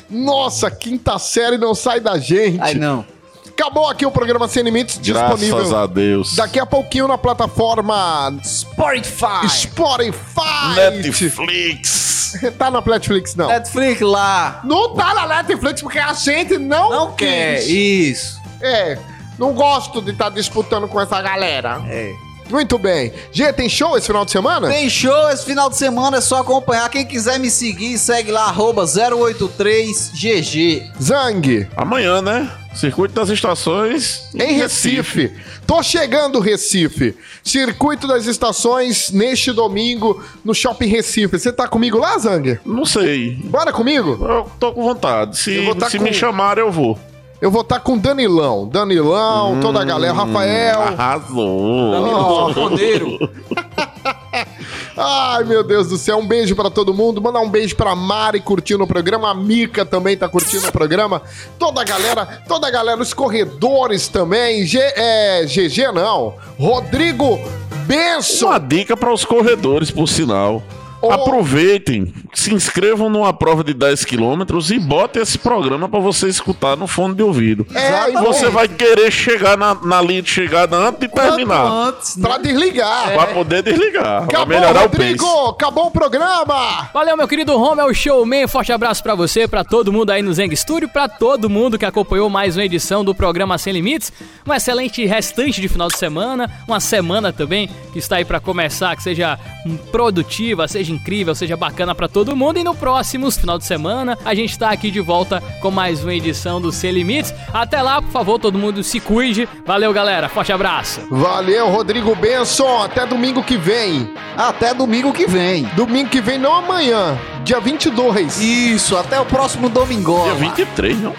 [0.10, 2.60] Nossa, quinta série não sai da gente.
[2.62, 3.06] Ai, não.
[3.52, 5.58] Acabou aqui o programa Sem Limites, disponível.
[5.58, 6.36] Graças a Deus.
[6.36, 9.48] Daqui a pouquinho na plataforma Spotify.
[9.50, 10.76] Spotify.
[10.76, 12.10] Netflix.
[12.58, 13.50] Tá na Netflix, não.
[13.50, 14.62] Netflix lá.
[14.64, 17.60] Não tá na Netflix porque a gente não, Não quer.
[17.60, 17.68] quis.
[17.68, 18.42] Isso.
[18.62, 18.98] É,
[19.38, 21.82] não gosto de estar disputando com essa galera.
[21.90, 22.14] É.
[22.52, 23.12] Muito bem.
[23.32, 24.68] G, tem show esse final de semana?
[24.70, 26.90] Tem show esse final de semana, é só acompanhar.
[26.90, 30.92] Quem quiser me seguir, segue lá, arroba 083GG.
[31.02, 32.50] Zang, Amanhã, né?
[32.74, 35.30] Circuito das Estações em Recife.
[35.68, 37.14] Tô chegando, Recife.
[37.44, 41.38] Circuito das Estações neste domingo no Shopping Recife.
[41.38, 42.60] Você tá comigo lá, Zang?
[42.66, 43.36] Não sei.
[43.44, 44.18] Bora comigo?
[44.26, 45.38] Eu tô com vontade.
[45.38, 46.98] Se, Eu vou tá se com- me chamarem, eu vou.
[47.42, 48.68] Eu vou estar com Danilão.
[48.68, 50.14] Danilão, toda a galera.
[50.14, 50.82] Rafael.
[50.84, 52.54] Arrasou.
[52.54, 53.18] Podeiro.
[54.96, 56.20] Ai, meu Deus do céu.
[56.20, 57.20] Um beijo pra todo mundo.
[57.20, 59.32] Mandar um beijo pra Mari curtindo o programa.
[59.32, 61.24] A Mica também tá curtindo o programa.
[61.58, 64.64] Toda a galera, toda a galera, os corredores também.
[64.64, 66.36] G, é, GG não.
[66.60, 67.40] Rodrigo
[67.88, 68.48] Benson.
[68.50, 70.62] Uma dica para os corredores, por sinal.
[71.10, 76.76] Aproveitem, se inscrevam numa prova de 10 quilômetros e botem esse programa para você escutar
[76.76, 77.66] no fone de ouvido.
[77.74, 81.66] É, E você vai querer chegar na, na linha de chegada antes de terminar.
[81.66, 83.14] Antes, Pra desligar.
[83.14, 84.26] Pra poder desligar.
[84.28, 85.26] Pra Acabou, melhorar o Rodrigo.
[85.26, 85.50] pace.
[85.52, 86.90] Acabou o programa.
[86.94, 88.48] Valeu, meu querido Romel Showman.
[88.48, 91.86] Forte abraço pra você, pra todo mundo aí no Zeng Studio, pra todo mundo que
[91.86, 94.12] acompanhou mais uma edição do programa Sem Limites.
[94.48, 98.96] Um excelente restante de final de semana, uma semana também que está aí pra começar,
[98.96, 102.60] que seja hum, produtiva, seja incrível, seja bacana pra todo mundo.
[102.60, 106.14] E no próximo final de semana a gente tá aqui de volta com mais uma
[106.14, 107.34] edição do Sem Limites.
[107.54, 109.48] Até lá, por favor, todo mundo se cuide.
[109.66, 110.30] Valeu, galera.
[110.30, 111.02] Forte abraço.
[111.10, 112.84] Valeu, Rodrigo Benson.
[112.84, 114.10] Até domingo que vem.
[114.38, 115.64] Até domingo que vem.
[115.76, 117.18] Domingo que vem, não amanhã.
[117.44, 118.40] Dia 22.
[118.40, 120.24] Isso, até o próximo domingo.
[120.24, 121.14] Dia 23, não?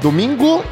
[0.00, 0.64] Domingo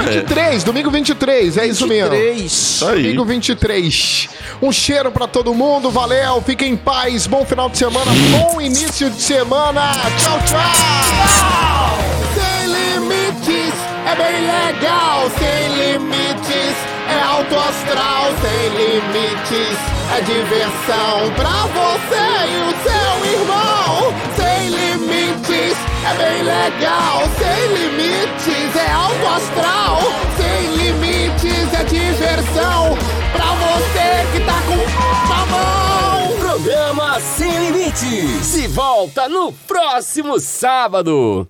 [0.00, 2.10] 23, domingo 23, é isso mesmo.
[2.10, 2.40] 23.
[2.42, 3.02] Isso aí.
[3.02, 4.28] Domingo 23.
[4.62, 9.10] Um cheiro pra todo mundo, valeu, fiquem em paz, bom final de semana, bom início
[9.10, 9.92] de semana.
[10.18, 10.60] Tchau, tchau.
[12.34, 13.74] Sem limites,
[14.06, 16.76] é bem legal, sem limites,
[17.08, 19.78] é alto astral, sem limites,
[20.16, 23.91] é diversão pra você e o seu irmão.
[26.04, 30.00] É bem legal, sem limites, é alto astral,
[30.36, 32.98] sem limites, é diversão
[33.30, 35.92] pra você que tá com a mão.
[36.38, 38.46] Programa Sem Limites.
[38.46, 41.40] Se volta no próximo sábado.